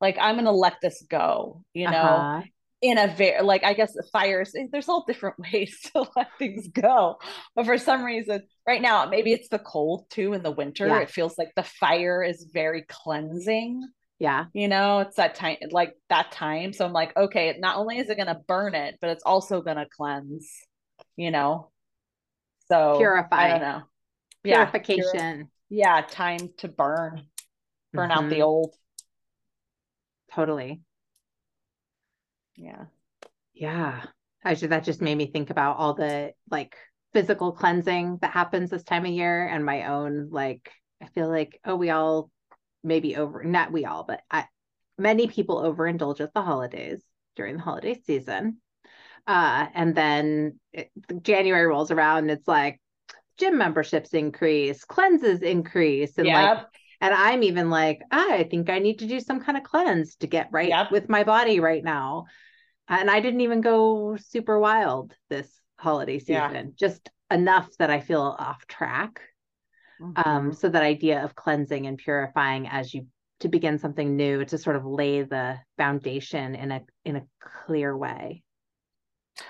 Like 0.00 0.16
I'm 0.20 0.36
gonna 0.36 0.52
let 0.52 0.76
this 0.80 1.04
go, 1.08 1.62
you 1.74 1.90
know. 1.90 1.96
Uh-huh 1.96 2.42
in 2.80 2.98
a 2.98 3.08
very 3.08 3.42
like 3.42 3.64
i 3.64 3.72
guess 3.72 3.92
the 3.92 4.04
fires 4.12 4.52
eh, 4.56 4.66
there's 4.70 4.88
all 4.88 5.04
different 5.06 5.36
ways 5.52 5.78
to 5.92 6.06
let 6.16 6.28
things 6.38 6.68
go 6.68 7.18
but 7.54 7.66
for 7.66 7.78
some 7.78 8.04
reason 8.04 8.42
right 8.66 8.82
now 8.82 9.06
maybe 9.06 9.32
it's 9.32 9.48
the 9.48 9.58
cold 9.58 10.04
too 10.10 10.32
in 10.32 10.42
the 10.42 10.50
winter 10.50 10.86
yeah. 10.86 11.00
it 11.00 11.10
feels 11.10 11.36
like 11.38 11.50
the 11.56 11.62
fire 11.62 12.22
is 12.22 12.48
very 12.52 12.82
cleansing 12.88 13.82
yeah. 14.18 14.46
You 14.52 14.68
know 14.68 15.00
it's 15.00 15.16
that 15.16 15.34
time 15.34 15.56
like 15.70 15.94
that 16.08 16.32
time. 16.32 16.72
So 16.72 16.84
i'm 16.84 16.92
like 16.92 17.16
okay 17.16 17.56
not 17.58 17.76
only 17.76 17.98
is 17.98 18.08
it 18.08 18.16
going 18.16 18.26
to 18.28 18.40
burn 18.46 18.74
it 18.74 18.96
but 19.00 19.10
it's 19.10 19.22
also 19.24 19.62
going 19.62 19.76
to 19.76 19.86
cleanse 19.86 20.50
you 21.18 21.30
know? 21.30 21.70
So 22.68 22.96
purify. 22.96 23.36
i 23.36 23.48
don't 23.48 23.60
know. 23.60 23.82
Purification. 24.44 25.50
yeah, 25.68 25.98
yeah 25.98 26.06
time 26.08 26.50
to 26.58 26.68
burn. 26.68 27.26
Burn 27.92 28.10
mm-hmm. 28.10 28.18
out 28.18 28.28
the 28.30 28.36
mm-hmm. 28.36 28.44
old. 28.44 28.74
Totally. 30.32 30.80
Yeah. 32.56 32.84
Yeah. 33.52 34.04
I 34.44 34.54
should, 34.54 34.70
that 34.70 34.84
just 34.84 35.02
made 35.02 35.16
me 35.16 35.26
think 35.26 35.50
about 35.50 35.78
all 35.78 35.94
the 35.94 36.32
like 36.50 36.76
physical 37.12 37.52
cleansing 37.52 38.18
that 38.20 38.30
happens 38.30 38.70
this 38.70 38.84
time 38.84 39.04
of 39.04 39.10
year 39.10 39.46
and 39.46 39.64
my 39.64 39.86
own 39.86 40.28
like 40.30 40.70
i 41.02 41.06
feel 41.06 41.26
like 41.26 41.58
oh 41.64 41.74
we 41.74 41.88
all 41.88 42.30
maybe 42.82 43.16
over 43.16 43.42
not 43.44 43.72
we 43.72 43.84
all 43.84 44.04
but 44.04 44.20
I, 44.30 44.44
many 44.96 45.26
people 45.26 45.62
overindulge 45.62 46.20
at 46.20 46.34
the 46.34 46.42
holidays 46.42 47.02
during 47.36 47.56
the 47.56 47.62
holiday 47.62 48.00
season 48.06 48.58
uh, 49.26 49.66
and 49.74 49.94
then 49.94 50.58
it, 50.72 50.90
january 51.22 51.66
rolls 51.66 51.90
around 51.90 52.18
and 52.18 52.30
it's 52.30 52.48
like 52.48 52.80
gym 53.38 53.58
memberships 53.58 54.14
increase 54.14 54.84
cleanses 54.84 55.42
increase 55.42 56.18
and 56.18 56.26
yep. 56.26 56.56
like 56.56 56.66
and 57.00 57.14
i'm 57.14 57.42
even 57.42 57.70
like 57.70 58.00
i 58.10 58.46
think 58.50 58.68
i 58.68 58.78
need 58.78 58.98
to 58.98 59.06
do 59.06 59.20
some 59.20 59.40
kind 59.40 59.56
of 59.56 59.64
cleanse 59.64 60.16
to 60.16 60.26
get 60.26 60.48
right 60.50 60.70
yep. 60.70 60.90
with 60.90 61.08
my 61.08 61.24
body 61.24 61.60
right 61.60 61.84
now 61.84 62.26
and 62.88 63.10
I 63.10 63.20
didn't 63.20 63.42
even 63.42 63.60
go 63.60 64.16
super 64.16 64.58
wild 64.58 65.14
this 65.28 65.48
holiday 65.78 66.18
season, 66.18 66.54
yeah. 66.54 66.62
just 66.76 67.10
enough 67.30 67.68
that 67.78 67.90
I 67.90 68.00
feel 68.00 68.22
off 68.22 68.66
track. 68.66 69.20
Mm-hmm. 70.00 70.28
Um, 70.28 70.52
so 70.52 70.68
that 70.68 70.82
idea 70.82 71.24
of 71.24 71.34
cleansing 71.34 71.86
and 71.86 71.98
purifying 71.98 72.68
as 72.68 72.94
you 72.94 73.06
to 73.40 73.48
begin 73.48 73.78
something 73.78 74.16
new 74.16 74.44
to 74.44 74.58
sort 74.58 74.76
of 74.76 74.84
lay 74.84 75.22
the 75.22 75.58
foundation 75.76 76.54
in 76.54 76.72
a 76.72 76.80
in 77.04 77.16
a 77.16 77.22
clear 77.66 77.96
way. 77.96 78.42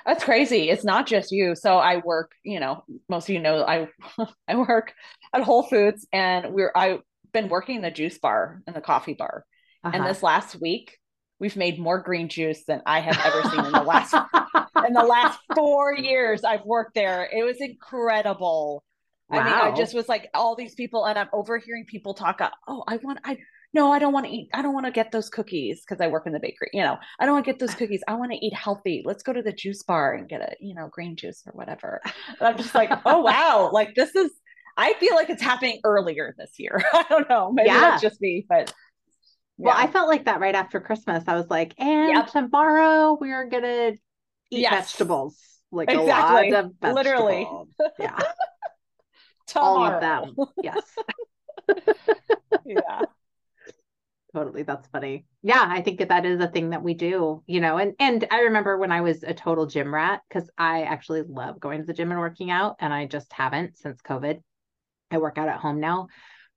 That's 0.05 0.25
crazy. 0.25 0.69
It's 0.69 0.85
not 0.85 1.07
just 1.07 1.33
you. 1.33 1.55
So 1.55 1.79
I 1.79 1.97
work, 1.97 2.33
you 2.45 2.61
know, 2.61 2.85
most 3.09 3.29
of 3.29 3.35
you 3.35 3.41
know 3.41 3.65
I 3.65 3.89
I 4.49 4.57
work 4.57 4.93
at 5.33 5.43
Whole 5.43 5.63
Foods 5.63 6.07
and 6.13 6.53
we're 6.53 6.73
I've 6.75 7.01
been 7.33 7.49
working 7.49 7.81
the 7.81 7.91
juice 7.91 8.19
bar 8.19 8.63
and 8.67 8.77
the 8.77 8.81
coffee 8.81 9.15
bar. 9.15 9.45
Uh-huh. 9.85 9.97
And 9.97 10.07
this 10.07 10.23
last 10.23 10.61
week 10.61 10.99
we've 11.39 11.57
made 11.57 11.79
more 11.79 12.01
green 12.01 12.29
juice 12.29 12.65
than 12.65 12.83
I 12.85 13.01
have 13.01 13.19
ever 13.25 13.43
seen 13.49 13.65
in 13.65 13.73
the 13.73 13.83
last 13.83 14.15
in 14.87 14.93
the 14.93 15.05
last 15.05 15.39
four 15.55 15.95
years 15.95 16.45
I've 16.45 16.65
worked 16.65 16.95
there. 16.95 17.29
It 17.33 17.45
was 17.45 17.57
incredible. 17.61 18.85
Wow. 19.31 19.41
I 19.41 19.45
mean, 19.45 19.55
I 19.55 19.77
just 19.77 19.95
was 19.95 20.09
like 20.09 20.31
all 20.35 20.55
these 20.55 20.75
people, 20.75 21.05
and 21.05 21.19
I'm 21.19 21.29
overhearing 21.33 21.85
people 21.87 22.15
talk. 22.15 22.41
Oh, 22.67 22.85
I 22.87 22.97
want, 22.97 23.19
I 23.25 23.39
no, 23.75 23.93
I 23.93 23.99
don't 23.99 24.13
want 24.15 24.27
to 24.27 24.33
eat. 24.33 24.49
I 24.55 24.63
don't 24.63 24.73
want 24.73 24.87
to 24.87 24.93
get 24.93 25.13
those 25.13 25.29
cookies 25.29 25.83
because 25.83 26.01
I 26.03 26.09
work 26.09 26.27
in 26.27 26.33
the 26.33 26.41
bakery. 26.41 26.71
You 26.73 26.83
know, 26.83 26.97
I 27.21 27.27
don't 27.27 27.35
want 27.35 27.45
to 27.45 27.53
get 27.53 27.59
those 27.59 27.75
uh. 27.75 27.79
cookies. 27.79 28.03
I 28.09 28.15
want 28.15 28.33
to 28.33 28.39
eat 28.45 28.55
healthy. 28.55 29.03
Let's 29.05 29.23
go 29.23 29.33
to 29.33 29.43
the 29.43 29.53
juice 29.53 29.83
bar 29.83 30.15
and 30.15 30.29
get 30.29 30.41
a, 30.41 30.55
you 30.61 30.75
know, 30.75 30.89
green 30.89 31.17
juice 31.17 31.43
or 31.47 31.53
whatever. 31.53 32.01
And 32.05 32.49
I'm 32.49 32.57
just 32.57 32.75
like, 32.75 32.91
oh 33.05 33.19
wow, 33.23 33.71
like 33.73 33.95
this 33.95 34.15
is. 34.15 34.31
I 34.81 34.95
feel 34.95 35.17
like 35.17 35.29
it's 35.29 35.43
happening 35.43 35.81
earlier 35.83 36.37
this 36.39 36.53
year. 36.57 36.81
I 36.93 37.05
don't 37.09 37.29
know. 37.29 37.51
Maybe 37.53 37.67
yeah. 37.69 37.81
that's 37.81 38.03
just 38.03 38.21
me, 38.21 38.47
but 38.49 38.73
well, 39.57 39.75
I 39.77 39.89
felt 39.89 40.09
like 40.09 40.27
that 40.27 40.39
right 40.39 40.55
after 40.55 40.81
Christmas. 40.81 41.25
I 41.27 41.35
was 41.35 41.51
like, 41.51 41.75
and 41.79 42.11
yep. 42.11 42.29
tomorrow 42.29 43.19
we 43.21 43.33
are 43.33 43.45
gonna 43.45 43.95
eat 44.51 44.61
yes. 44.61 44.93
vegetables. 44.93 45.37
Like 45.73 45.91
exactly. 45.91 46.49
a 46.49 46.53
lot 46.53 46.65
of 46.65 46.73
vegetables. 46.81 46.95
Literally. 46.95 47.49
Yeah. 47.99 48.19
All 49.57 49.85
of 49.85 50.01
them. 50.01 50.35
Yes. 50.63 50.83
yeah. 52.65 53.03
Totally. 54.35 54.63
That's 54.63 54.87
funny. 54.89 55.25
Yeah, 55.43 55.65
I 55.67 55.81
think 55.81 55.99
that 55.99 56.11
that 56.11 56.27
is 56.27 56.41
a 56.41 56.49
thing 56.49 56.71
that 56.71 56.83
we 56.83 56.95
do, 56.95 57.43
you 57.47 57.61
know. 57.61 57.79
And 57.79 57.95
and 57.99 58.27
I 58.31 58.41
remember 58.41 58.77
when 58.77 58.93
I 58.93 59.01
was 59.01 59.23
a 59.23 59.33
total 59.33 59.67
gym 59.67 59.93
rat, 59.93 60.21
because 60.29 60.51
I 60.59 60.83
actually 60.83 61.23
love 61.23 61.59
going 61.59 61.81
to 61.81 61.87
the 61.87 61.95
gym 61.95 62.11
and 62.11 62.21
working 62.21 62.51
out, 62.51 62.77
and 62.79 62.93
I 62.93 63.07
just 63.07 63.33
haven't 63.33 63.79
since 63.79 64.03
COVID. 64.03 64.43
I 65.11 65.19
work 65.19 65.39
out 65.39 65.49
at 65.49 65.61
home 65.61 65.81
now 65.81 66.09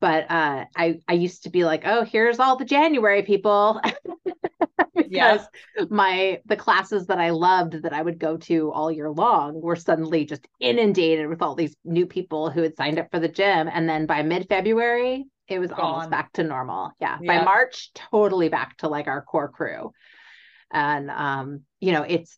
but 0.01 0.25
uh, 0.32 0.65
I 0.75 0.99
I 1.08 1.13
used 1.13 1.43
to 1.43 1.49
be 1.49 1.63
like, 1.63 1.84
oh, 1.86 2.04
here's 2.04 2.39
all 2.39 2.58
the 2.58 2.65
January 2.65 3.21
people, 3.21 3.80
because 4.95 5.41
yeah. 5.77 5.86
my 5.89 6.39
the 6.45 6.56
classes 6.56 7.08
that 7.08 7.19
I 7.19 7.30
loved 7.30 7.84
that 7.84 7.93
I 7.93 8.01
would 8.01 8.19
go 8.19 8.38
to 8.38 8.71
all 8.71 8.91
year 8.91 9.10
long 9.10 9.62
were 9.62 9.75
suddenly 9.75 10.25
just 10.25 10.47
inundated 10.60 11.27
with 11.27 11.41
all 11.41 11.56
these 11.56 11.75
new 11.86 12.06
people 12.06 12.49
who 12.49 12.62
had 12.62 12.75
signed 12.75 12.99
up 12.99 13.10
for 13.12 13.19
the 13.19 13.30
gym, 13.30 13.69
and 13.71 13.88
then 13.88 14.06
by 14.06 14.21
mid 14.21 14.47
February 14.49 15.25
it 15.47 15.60
was 15.60 15.69
Gone. 15.69 15.80
almost 15.80 16.10
back 16.10 16.32
to 16.34 16.43
normal. 16.43 16.91
Yeah. 16.99 17.17
yeah, 17.21 17.39
by 17.39 17.43
March, 17.43 17.91
totally 17.93 18.49
back 18.49 18.77
to 18.77 18.88
like 18.88 19.08
our 19.08 19.21
core 19.21 19.49
crew, 19.49 19.91
and 20.71 21.10
um, 21.10 21.62
you 21.80 21.91
know, 21.91 22.04
it's 22.04 22.38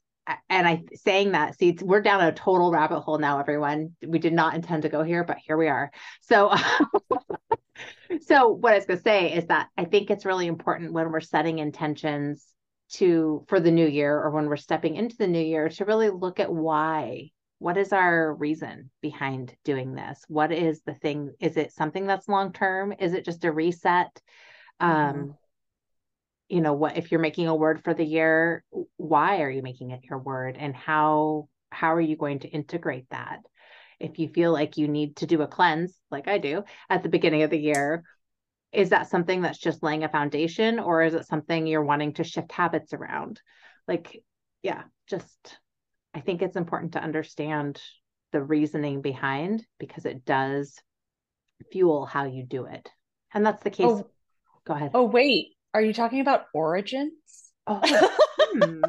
and 0.49 0.67
I 0.67 0.83
saying 0.93 1.33
that, 1.33 1.57
see, 1.57 1.77
we're 1.81 2.01
down 2.01 2.21
a 2.21 2.31
total 2.31 2.71
rabbit 2.71 3.01
hole 3.01 3.17
now, 3.17 3.39
everyone. 3.39 3.95
We 4.05 4.19
did 4.19 4.33
not 4.33 4.55
intend 4.55 4.83
to 4.83 4.89
go 4.89 5.03
here, 5.03 5.23
but 5.23 5.37
here 5.37 5.57
we 5.57 5.67
are. 5.67 5.91
So, 6.21 6.53
so 8.33 8.47
what 8.49 8.73
I 8.73 8.77
was 8.77 8.85
going 8.85 8.97
to 8.97 9.03
say 9.03 9.33
is 9.33 9.45
that 9.47 9.69
I 9.77 9.85
think 9.85 10.09
it's 10.09 10.25
really 10.25 10.47
important 10.47 10.93
when 10.93 11.11
we're 11.11 11.21
setting 11.21 11.59
intentions 11.59 12.45
to 12.93 13.45
for 13.47 13.59
the 13.59 13.71
new 13.71 13.87
year 13.87 14.19
or 14.19 14.31
when 14.31 14.47
we're 14.47 14.55
stepping 14.55 14.95
into 14.95 15.17
the 15.17 15.27
new 15.27 15.43
year 15.43 15.69
to 15.69 15.85
really 15.85 16.09
look 16.09 16.39
at 16.39 16.51
why. 16.51 17.29
What 17.59 17.77
is 17.77 17.93
our 17.93 18.33
reason 18.33 18.89
behind 19.01 19.55
doing 19.63 19.93
this? 19.95 20.21
What 20.27 20.51
is 20.51 20.81
the 20.81 20.95
thing? 20.95 21.33
Is 21.39 21.55
it 21.55 21.71
something 21.71 22.05
that's 22.05 22.27
long 22.27 22.51
term? 22.51 22.93
Is 22.99 23.13
it 23.13 23.23
just 23.23 23.45
a 23.45 23.51
reset? 23.51 24.19
Mm-hmm. 24.81 25.19
Um, 25.19 25.37
you 26.49 26.61
know 26.61 26.73
what 26.73 26.97
if 26.97 27.11
you're 27.11 27.21
making 27.21 27.47
a 27.47 27.55
word 27.55 27.83
for 27.83 27.93
the 27.93 28.03
year 28.03 28.63
why 28.97 29.41
are 29.41 29.49
you 29.49 29.61
making 29.61 29.91
it 29.91 30.03
your 30.03 30.19
word 30.19 30.57
and 30.59 30.75
how 30.75 31.47
how 31.71 31.93
are 31.93 32.01
you 32.01 32.17
going 32.17 32.39
to 32.39 32.49
integrate 32.49 33.09
that 33.09 33.39
if 33.99 34.19
you 34.19 34.27
feel 34.27 34.51
like 34.51 34.77
you 34.77 34.87
need 34.87 35.15
to 35.15 35.25
do 35.25 35.41
a 35.41 35.47
cleanse 35.47 35.97
like 36.11 36.27
i 36.27 36.37
do 36.37 36.63
at 36.89 37.01
the 37.01 37.09
beginning 37.09 37.43
of 37.43 37.49
the 37.49 37.57
year 37.57 38.03
is 38.73 38.89
that 38.89 39.09
something 39.09 39.41
that's 39.41 39.59
just 39.59 39.83
laying 39.83 40.03
a 40.03 40.09
foundation 40.09 40.79
or 40.79 41.03
is 41.03 41.13
it 41.13 41.27
something 41.27 41.67
you're 41.67 41.83
wanting 41.83 42.13
to 42.13 42.23
shift 42.23 42.51
habits 42.51 42.93
around 42.93 43.39
like 43.88 44.23
yeah 44.62 44.83
just 45.07 45.57
i 46.13 46.19
think 46.19 46.41
it's 46.41 46.57
important 46.57 46.93
to 46.93 47.03
understand 47.03 47.81
the 48.31 48.41
reasoning 48.41 49.01
behind 49.01 49.65
because 49.79 50.05
it 50.05 50.25
does 50.25 50.75
fuel 51.71 52.05
how 52.05 52.25
you 52.25 52.45
do 52.45 52.65
it 52.65 52.89
and 53.33 53.45
that's 53.45 53.63
the 53.63 53.69
case 53.69 53.86
oh, 53.89 54.09
go 54.65 54.73
ahead 54.73 54.91
oh 54.93 55.03
wait 55.03 55.53
are 55.73 55.81
you 55.81 55.93
talking 55.93 56.19
about 56.19 56.45
origins? 56.53 57.13
Oh, 57.65 57.81
hmm. 58.39 58.83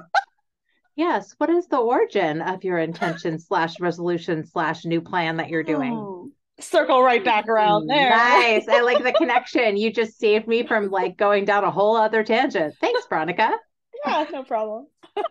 yes. 0.96 1.34
What 1.38 1.48
is 1.48 1.66
the 1.66 1.78
origin 1.78 2.42
of 2.42 2.62
your 2.62 2.78
intention 2.78 3.38
slash 3.38 3.80
resolution 3.80 4.44
slash 4.44 4.84
new 4.84 5.00
plan 5.00 5.38
that 5.38 5.48
you're 5.48 5.62
doing? 5.62 5.94
Oh, 5.94 6.30
circle 6.60 7.02
right 7.02 7.24
back 7.24 7.48
around 7.48 7.84
mm, 7.84 7.88
there. 7.88 8.10
Nice. 8.10 8.68
I 8.68 8.80
like 8.80 9.02
the 9.02 9.12
connection. 9.18 9.76
You 9.76 9.92
just 9.92 10.18
saved 10.18 10.46
me 10.46 10.66
from 10.66 10.90
like 10.90 11.16
going 11.16 11.44
down 11.44 11.64
a 11.64 11.70
whole 11.70 11.96
other 11.96 12.22
tangent. 12.22 12.74
Thanks, 12.80 13.06
Veronica. 13.08 13.52
yeah, 14.06 14.26
no 14.32 14.44
problem. 14.44 14.86
I 15.16 15.22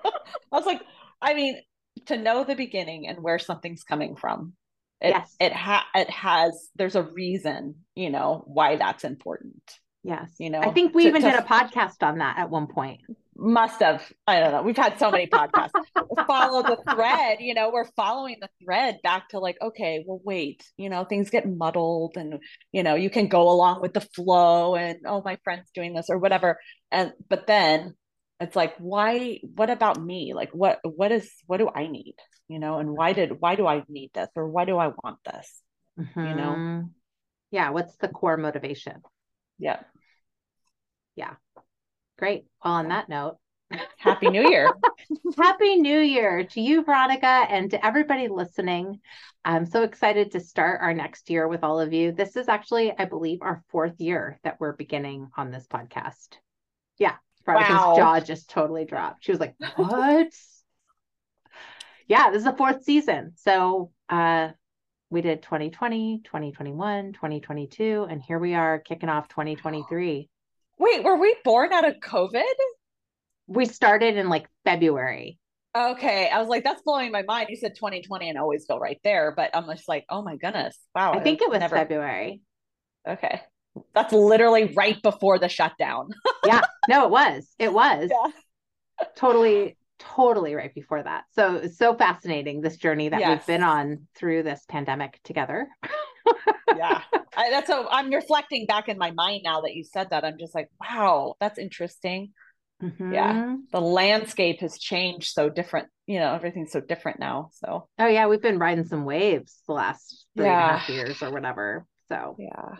was 0.51 0.65
like, 0.65 0.81
I 1.21 1.33
mean, 1.33 1.57
to 2.07 2.17
know 2.17 2.43
the 2.43 2.55
beginning 2.55 3.07
and 3.07 3.21
where 3.21 3.39
something's 3.39 3.83
coming 3.83 4.15
from. 4.15 4.53
It, 5.01 5.09
yes. 5.09 5.35
It 5.39 5.53
ha- 5.53 5.87
it 5.95 6.09
has 6.09 6.69
there's 6.75 6.95
a 6.95 7.03
reason, 7.03 7.75
you 7.95 8.09
know, 8.09 8.43
why 8.45 8.77
that's 8.77 9.03
important. 9.03 9.61
Yes. 10.03 10.31
You 10.39 10.49
know, 10.49 10.59
I 10.59 10.71
think 10.71 10.93
we 10.93 11.03
to, 11.03 11.09
even 11.09 11.21
to, 11.21 11.31
did 11.31 11.39
a 11.39 11.43
podcast 11.43 12.01
on 12.01 12.19
that 12.19 12.37
at 12.37 12.49
one 12.49 12.67
point. 12.67 13.01
Must 13.43 13.81
have. 13.81 14.09
I 14.25 14.39
don't 14.39 14.51
know. 14.51 14.61
We've 14.61 14.77
had 14.77 14.97
so 14.97 15.11
many 15.11 15.27
podcasts. 15.27 15.71
Follow 16.25 16.63
the 16.63 16.77
thread. 16.93 17.39
You 17.41 17.53
know, 17.53 17.71
we're 17.71 17.91
following 17.95 18.37
the 18.39 18.49
thread 18.63 18.99
back 19.03 19.29
to 19.29 19.39
like, 19.39 19.57
okay, 19.61 20.03
well, 20.07 20.21
wait. 20.23 20.63
You 20.77 20.89
know, 20.89 21.03
things 21.03 21.29
get 21.29 21.47
muddled, 21.47 22.13
and 22.15 22.39
you 22.71 22.83
know, 22.83 22.95
you 22.95 23.09
can 23.09 23.27
go 23.27 23.49
along 23.49 23.81
with 23.81 23.93
the 23.93 24.01
flow, 24.01 24.75
and 24.75 24.99
oh, 25.05 25.21
my 25.23 25.37
friend's 25.43 25.69
doing 25.71 25.93
this 25.93 26.09
or 26.09 26.17
whatever. 26.17 26.59
And 26.91 27.11
but 27.29 27.45
then 27.45 27.95
it's 28.39 28.55
like, 28.55 28.75
why? 28.77 29.39
What 29.43 29.69
about 29.69 30.01
me? 30.01 30.33
Like, 30.33 30.51
what? 30.51 30.79
What 30.83 31.11
is? 31.11 31.29
What 31.45 31.57
do 31.57 31.69
I 31.73 31.87
need? 31.87 32.15
You 32.47 32.59
know, 32.59 32.79
and 32.79 32.89
why 32.91 33.13
did? 33.13 33.39
Why 33.39 33.55
do 33.55 33.67
I 33.67 33.83
need 33.89 34.11
this, 34.13 34.29
or 34.35 34.49
why 34.49 34.65
do 34.65 34.77
I 34.77 34.87
want 34.87 35.19
this? 35.25 35.61
Mm-hmm. 35.99 36.19
You 36.19 36.35
know. 36.35 36.51
Mm-hmm. 36.51 36.87
Yeah. 37.51 37.69
What's 37.71 37.95
the 37.97 38.07
core 38.07 38.37
motivation? 38.37 39.01
Yeah. 39.59 39.81
Yeah. 41.15 41.35
Great. 42.23 42.45
Well, 42.63 42.75
on 42.75 42.87
that 42.87 43.09
note, 43.09 43.35
Happy 43.97 44.29
New 44.29 44.47
Year. 44.49 44.71
Happy 45.37 45.75
New 45.75 45.99
Year 45.99 46.45
to 46.45 46.61
you, 46.61 46.81
Veronica, 46.81 47.27
and 47.27 47.69
to 47.71 47.85
everybody 47.85 48.29
listening. 48.29 49.01
I'm 49.43 49.65
so 49.65 49.83
excited 49.83 50.31
to 50.31 50.39
start 50.39 50.79
our 50.81 50.93
next 50.93 51.29
year 51.29 51.49
with 51.49 51.65
all 51.65 51.81
of 51.81 51.91
you. 51.91 52.13
This 52.13 52.37
is 52.37 52.47
actually, 52.47 52.97
I 52.97 53.03
believe, 53.03 53.39
our 53.41 53.61
fourth 53.71 53.99
year 53.99 54.39
that 54.45 54.57
we're 54.61 54.71
beginning 54.71 55.31
on 55.35 55.51
this 55.51 55.67
podcast. 55.67 56.37
Yeah. 56.97 57.15
Veronica's 57.45 57.75
wow. 57.75 57.95
jaw 57.97 58.19
just 58.21 58.49
totally 58.49 58.85
dropped. 58.85 59.25
She 59.25 59.33
was 59.33 59.41
like, 59.41 59.55
What? 59.75 60.29
yeah, 62.07 62.29
this 62.29 62.37
is 62.37 62.45
the 62.45 62.53
fourth 62.55 62.85
season. 62.85 63.33
So 63.35 63.91
uh 64.07 64.51
we 65.09 65.19
did 65.19 65.43
2020, 65.43 66.21
2021, 66.23 67.11
2022, 67.11 68.07
and 68.09 68.21
here 68.21 68.39
we 68.39 68.53
are 68.55 68.79
kicking 68.79 69.09
off 69.09 69.27
2023. 69.27 70.29
Wait, 70.77 71.03
were 71.03 71.17
we 71.17 71.35
born 71.43 71.71
out 71.71 71.87
of 71.87 71.95
COVID? 71.97 72.43
We 73.47 73.65
started 73.65 74.17
in 74.17 74.29
like 74.29 74.47
February. 74.63 75.37
Okay. 75.75 76.29
I 76.29 76.39
was 76.39 76.47
like, 76.47 76.63
that's 76.63 76.81
blowing 76.83 77.11
my 77.11 77.23
mind. 77.23 77.47
You 77.49 77.55
said 77.55 77.75
2020 77.75 78.29
and 78.29 78.37
always 78.37 78.65
go 78.65 78.77
right 78.77 78.99
there, 79.03 79.33
but 79.35 79.51
I'm 79.53 79.65
just 79.65 79.87
like, 79.87 80.05
oh 80.09 80.21
my 80.21 80.35
goodness. 80.35 80.77
Wow. 80.95 81.13
I 81.13 81.19
think 81.19 81.41
it 81.41 81.49
was 81.49 81.59
never... 81.59 81.75
February. 81.75 82.41
Okay. 83.07 83.41
That's 83.93 84.13
literally 84.13 84.65
right 84.65 85.01
before 85.01 85.39
the 85.39 85.49
shutdown. 85.49 86.09
yeah. 86.45 86.61
No, 86.87 87.05
it 87.05 87.09
was. 87.09 87.47
It 87.57 87.73
was. 87.73 88.11
Yeah. 88.11 89.07
Totally, 89.15 89.77
totally 89.99 90.53
right 90.53 90.73
before 90.73 91.01
that. 91.01 91.23
So 91.31 91.67
so 91.67 91.95
fascinating 91.95 92.61
this 92.61 92.77
journey 92.77 93.09
that 93.09 93.19
yes. 93.19 93.29
we've 93.29 93.47
been 93.47 93.63
on 93.63 94.07
through 94.15 94.43
this 94.43 94.63
pandemic 94.67 95.19
together. 95.23 95.67
yeah. 96.75 97.01
I, 97.37 97.49
that's 97.49 97.67
so 97.67 97.87
I'm 97.89 98.11
reflecting 98.11 98.65
back 98.65 98.89
in 98.89 98.97
my 98.97 99.11
mind 99.11 99.41
now 99.43 99.61
that 99.61 99.75
you 99.75 99.83
said 99.83 100.09
that. 100.11 100.23
I'm 100.23 100.37
just 100.37 100.55
like, 100.55 100.69
wow, 100.79 101.35
that's 101.39 101.57
interesting. 101.57 102.31
Mm-hmm. 102.81 103.13
Yeah. 103.13 103.55
The 103.71 103.81
landscape 103.81 104.59
has 104.59 104.77
changed 104.77 105.33
so 105.33 105.49
different. 105.49 105.87
You 106.05 106.19
know, 106.19 106.33
everything's 106.33 106.71
so 106.71 106.81
different 106.81 107.19
now. 107.19 107.49
So, 107.53 107.87
oh, 107.97 108.07
yeah. 108.07 108.27
We've 108.27 108.41
been 108.41 108.59
riding 108.59 108.85
some 108.85 109.05
waves 109.05 109.57
the 109.67 109.73
last 109.73 110.25
three 110.35 110.45
yeah. 110.45 110.67
and 110.67 110.75
a 110.75 110.77
half 110.77 110.89
years 110.89 111.23
or 111.23 111.31
whatever. 111.31 111.85
So, 112.09 112.35
yeah. 112.37 112.75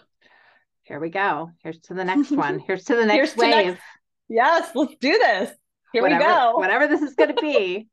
Here 0.84 1.00
we 1.00 1.10
go. 1.10 1.52
Here's 1.64 1.80
to 1.82 1.94
the 1.94 2.04
next 2.04 2.32
one. 2.32 2.60
Here's 2.68 2.84
to 2.86 2.96
the 2.96 3.06
next 3.06 3.34
Here's 3.34 3.38
wave. 3.38 3.66
Next... 3.66 3.82
Yes, 4.28 4.72
let's 4.76 4.96
do 5.00 5.12
this. 5.18 5.52
Here 5.94 6.02
whatever, 6.02 6.24
we 6.24 6.30
go. 6.30 6.58
Whatever 6.58 6.88
this 6.88 7.02
is 7.02 7.16
going 7.16 7.36
to 7.36 7.42
be. 7.42 7.88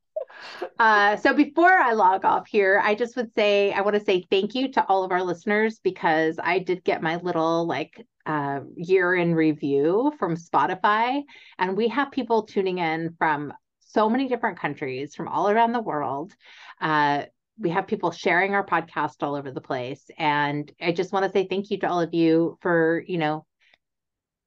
Uh, 0.79 1.15
so 1.17 1.33
before 1.33 1.71
I 1.71 1.93
log 1.93 2.25
off 2.25 2.47
here, 2.47 2.81
I 2.83 2.95
just 2.95 3.15
would 3.15 3.33
say 3.33 3.71
I 3.71 3.81
want 3.81 3.95
to 3.95 4.03
say 4.03 4.25
thank 4.29 4.55
you 4.55 4.71
to 4.73 4.85
all 4.87 5.03
of 5.03 5.11
our 5.11 5.23
listeners 5.23 5.79
because 5.79 6.37
I 6.41 6.59
did 6.59 6.83
get 6.83 7.01
my 7.01 7.17
little 7.17 7.65
like 7.65 8.05
uh, 8.25 8.61
year 8.75 9.15
in 9.15 9.35
review 9.35 10.13
from 10.19 10.35
Spotify, 10.35 11.23
and 11.57 11.77
we 11.77 11.87
have 11.89 12.11
people 12.11 12.43
tuning 12.43 12.77
in 12.77 13.15
from 13.17 13.53
so 13.79 14.09
many 14.09 14.27
different 14.27 14.59
countries 14.59 15.15
from 15.15 15.27
all 15.27 15.49
around 15.49 15.73
the 15.73 15.81
world. 15.81 16.33
Uh, 16.79 17.23
we 17.57 17.69
have 17.69 17.87
people 17.87 18.11
sharing 18.11 18.53
our 18.53 18.65
podcast 18.65 19.21
all 19.21 19.35
over 19.35 19.51
the 19.51 19.61
place, 19.61 20.09
and 20.17 20.71
I 20.81 20.91
just 20.91 21.11
want 21.11 21.25
to 21.25 21.31
say 21.31 21.47
thank 21.47 21.69
you 21.69 21.79
to 21.79 21.89
all 21.89 22.01
of 22.01 22.13
you 22.13 22.57
for 22.61 23.03
you 23.07 23.17
know 23.17 23.45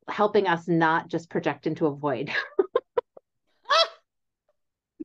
helping 0.09 0.47
us 0.47 0.68
not 0.68 1.09
just 1.09 1.31
project 1.31 1.66
into 1.66 1.87
a 1.87 1.94
void. 1.94 2.31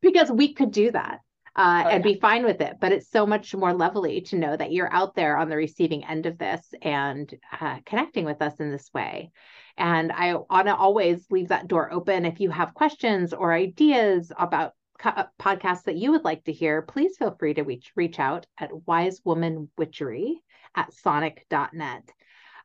because 0.01 0.31
we 0.31 0.53
could 0.53 0.71
do 0.71 0.91
that 0.91 1.19
uh, 1.55 1.83
oh, 1.85 1.89
and 1.89 2.05
yeah. 2.05 2.13
be 2.13 2.19
fine 2.19 2.45
with 2.45 2.61
it. 2.61 2.77
But 2.79 2.91
it's 2.91 3.09
so 3.09 3.25
much 3.25 3.53
more 3.53 3.73
lovely 3.73 4.21
to 4.21 4.37
know 4.37 4.55
that 4.55 4.71
you're 4.71 4.93
out 4.93 5.15
there 5.15 5.37
on 5.37 5.49
the 5.49 5.57
receiving 5.57 6.05
end 6.05 6.25
of 6.25 6.37
this 6.37 6.61
and 6.81 7.33
uh, 7.59 7.79
connecting 7.85 8.25
with 8.25 8.41
us 8.41 8.55
in 8.59 8.71
this 8.71 8.89
way. 8.93 9.31
And 9.77 10.11
I 10.11 10.35
want 10.35 10.67
to 10.67 10.75
always 10.75 11.25
leave 11.29 11.49
that 11.49 11.67
door 11.67 11.91
open. 11.91 12.25
If 12.25 12.39
you 12.39 12.49
have 12.49 12.73
questions 12.73 13.33
or 13.33 13.53
ideas 13.53 14.31
about 14.37 14.73
co- 14.99 15.25
podcasts 15.39 15.83
that 15.83 15.97
you 15.97 16.11
would 16.11 16.23
like 16.23 16.43
to 16.45 16.53
hear, 16.53 16.81
please 16.81 17.17
feel 17.17 17.35
free 17.37 17.53
to 17.55 17.63
reach, 17.63 17.91
reach 17.95 18.19
out 18.19 18.45
at 18.57 18.71
wisewomanwitchery 18.71 20.35
at 20.75 20.93
sonic.net. 20.93 22.09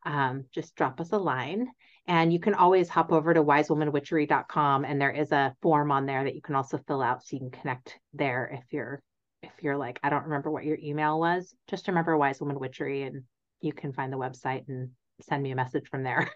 Um, 0.07 0.45
just 0.53 0.75
drop 0.75 1.01
us 1.01 1.13
a 1.13 1.19
line. 1.19 1.69
And 2.07 2.33
you 2.33 2.39
can 2.39 2.55
always 2.55 2.89
hop 2.89 3.13
over 3.13 3.33
to 3.33 3.43
wisewomanwitchery.com 3.43 4.85
and 4.85 5.01
there 5.01 5.11
is 5.11 5.33
a 5.33 5.55
form 5.63 5.91
on 5.91 6.05
there 6.05 6.25
that 6.25 6.35
you 6.35 6.43
can 6.43 6.55
also 6.55 6.79
fill 6.87 7.01
out 7.01 7.23
so 7.23 7.37
you 7.37 7.41
can 7.41 7.51
connect 7.51 7.99
there 8.13 8.51
if 8.53 8.73
you're 8.73 9.03
if 9.43 9.53
you're 9.63 9.77
like, 9.77 10.01
I 10.03 10.11
don't 10.11 10.25
remember 10.25 10.51
what 10.51 10.65
your 10.65 10.79
email 10.83 11.21
was. 11.21 11.55
Just 11.69 11.89
remember 11.89 12.17
Wise 12.17 12.41
Woman 12.41 12.59
Witchery 12.59 13.03
and 13.03 13.25
you 13.61 13.73
can 13.73 13.93
find 13.93 14.13
the 14.13 14.19
website 14.19 14.69
and 14.69 14.91
send 15.23 15.43
me 15.43 15.51
a 15.51 15.57
message 15.57 15.89
from 15.89 16.03
there. 16.03 16.31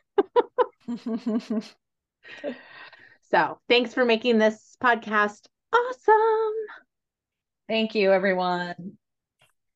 so 3.30 3.58
thanks 3.68 3.94
for 3.94 4.04
making 4.04 4.38
this 4.38 4.76
podcast 4.82 5.46
awesome. 5.72 6.54
Thank 7.68 7.94
you, 7.94 8.12
everyone. 8.12 8.98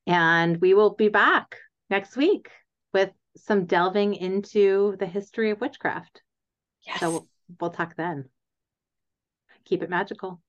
And 0.07 0.61
we 0.61 0.75
will 0.75 0.95
be 0.95 1.09
back 1.09 1.57
next 1.91 2.17
week 2.17 2.49
with 2.93 3.11
some 3.37 3.65
delving 3.65 4.15
into 4.15 4.97
the 4.99 5.07
history 5.07 5.51
of 5.51 5.61
witchcraft. 5.61 6.23
Yes. 6.87 7.01
So 7.01 7.11
we'll, 7.11 7.29
we'll 7.61 7.71
talk 7.71 7.97
then. 7.97 8.29
Keep 9.65 9.83
it 9.83 9.91
magical. 9.91 10.41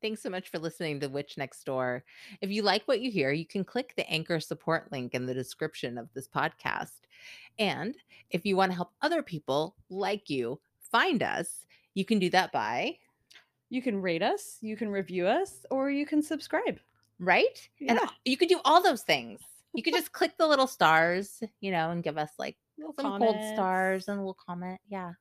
Thanks 0.00 0.22
so 0.22 0.28
much 0.28 0.50
for 0.50 0.58
listening 0.58 1.00
to 1.00 1.08
Witch 1.08 1.38
Next 1.38 1.64
Door. 1.64 2.04
If 2.42 2.50
you 2.50 2.62
like 2.62 2.82
what 2.84 3.00
you 3.00 3.10
hear, 3.10 3.32
you 3.32 3.46
can 3.46 3.64
click 3.64 3.94
the 3.96 4.08
anchor 4.10 4.38
support 4.38 4.92
link 4.92 5.14
in 5.14 5.24
the 5.24 5.32
description 5.32 5.96
of 5.96 6.12
this 6.12 6.28
podcast. 6.28 7.00
And 7.58 7.96
if 8.30 8.44
you 8.44 8.54
want 8.54 8.70
to 8.70 8.76
help 8.76 8.92
other 9.00 9.22
people 9.22 9.74
like 9.88 10.28
you 10.28 10.60
find 10.92 11.22
us, 11.22 11.64
you 11.94 12.04
can 12.04 12.18
do 12.18 12.28
that 12.30 12.52
by 12.52 12.98
you 13.70 13.82
can 13.82 14.00
rate 14.00 14.22
us, 14.22 14.58
you 14.60 14.76
can 14.76 14.88
review 14.88 15.26
us, 15.26 15.66
or 15.70 15.90
you 15.90 16.06
can 16.06 16.22
subscribe. 16.22 16.78
Right? 17.18 17.68
Yeah. 17.78 17.92
And 17.92 18.00
you 18.24 18.36
can 18.36 18.48
do 18.48 18.60
all 18.64 18.82
those 18.82 19.02
things 19.02 19.40
you 19.74 19.82
could 19.82 19.94
just 19.94 20.12
click 20.12 20.32
the 20.38 20.46
little 20.46 20.66
stars, 20.66 21.42
you 21.60 21.70
know, 21.70 21.90
and 21.90 22.02
give 22.02 22.16
us 22.18 22.30
like 22.38 22.56
little 22.78 22.94
some 22.94 23.04
comments. 23.06 23.34
gold 23.34 23.54
stars 23.54 24.08
and 24.08 24.18
a 24.18 24.20
little 24.20 24.36
comment. 24.46 24.80
Yeah. 24.88 25.12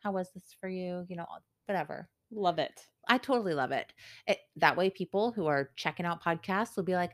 How 0.00 0.12
was 0.12 0.30
this 0.32 0.54
for 0.60 0.68
you? 0.68 1.04
You 1.08 1.16
know, 1.16 1.26
whatever. 1.66 2.08
Love 2.30 2.58
it. 2.58 2.86
I 3.08 3.18
totally 3.18 3.54
love 3.54 3.72
it. 3.72 3.92
it. 4.26 4.38
That 4.56 4.76
way, 4.76 4.90
people 4.90 5.32
who 5.32 5.46
are 5.46 5.70
checking 5.76 6.06
out 6.06 6.22
podcasts 6.22 6.76
will 6.76 6.82
be 6.84 6.94
like, 6.94 7.12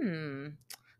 hmm, 0.00 0.48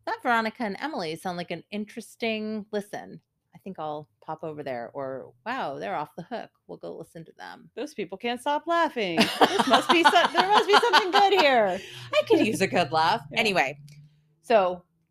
that 0.07 0.23
Veronica 0.23 0.63
and 0.65 0.77
Emily 0.81 1.17
sound 1.17 1.37
like 1.39 1.51
an 1.51 1.65
interesting 1.71 2.67
listen. 2.73 3.21
I 3.55 3.59
think 3.59 3.79
I'll 3.79 4.09
pop 4.25 4.43
over 4.45 4.63
there. 4.63 4.91
Or 4.95 5.33
wow, 5.45 5.79
they're 5.79 5.95
off 5.95 6.17
the 6.17 6.23
hook. 6.25 6.51
We'll 6.67 6.79
go 6.79 6.97
listen 6.97 7.25
to 7.27 7.33
them. 7.39 7.71
Those 7.77 7.95
people 7.95 8.17
can't 8.19 8.41
stop 8.41 8.65
laughing. 8.67 9.17
this 9.17 9.67
must 9.67 9.89
be 9.91 10.03
so- 10.03 10.11
there 10.33 10.49
must 10.49 10.67
be 10.67 10.79
something 10.79 11.11
good 11.11 11.33
here. 11.41 11.79
I 12.15 12.23
could 12.27 12.47
use 12.47 12.61
a 12.61 12.67
good 12.67 12.91
laugh. 12.93 13.23
Yeah. 13.33 13.41
Anyway, 13.41 13.79
so 14.43 14.83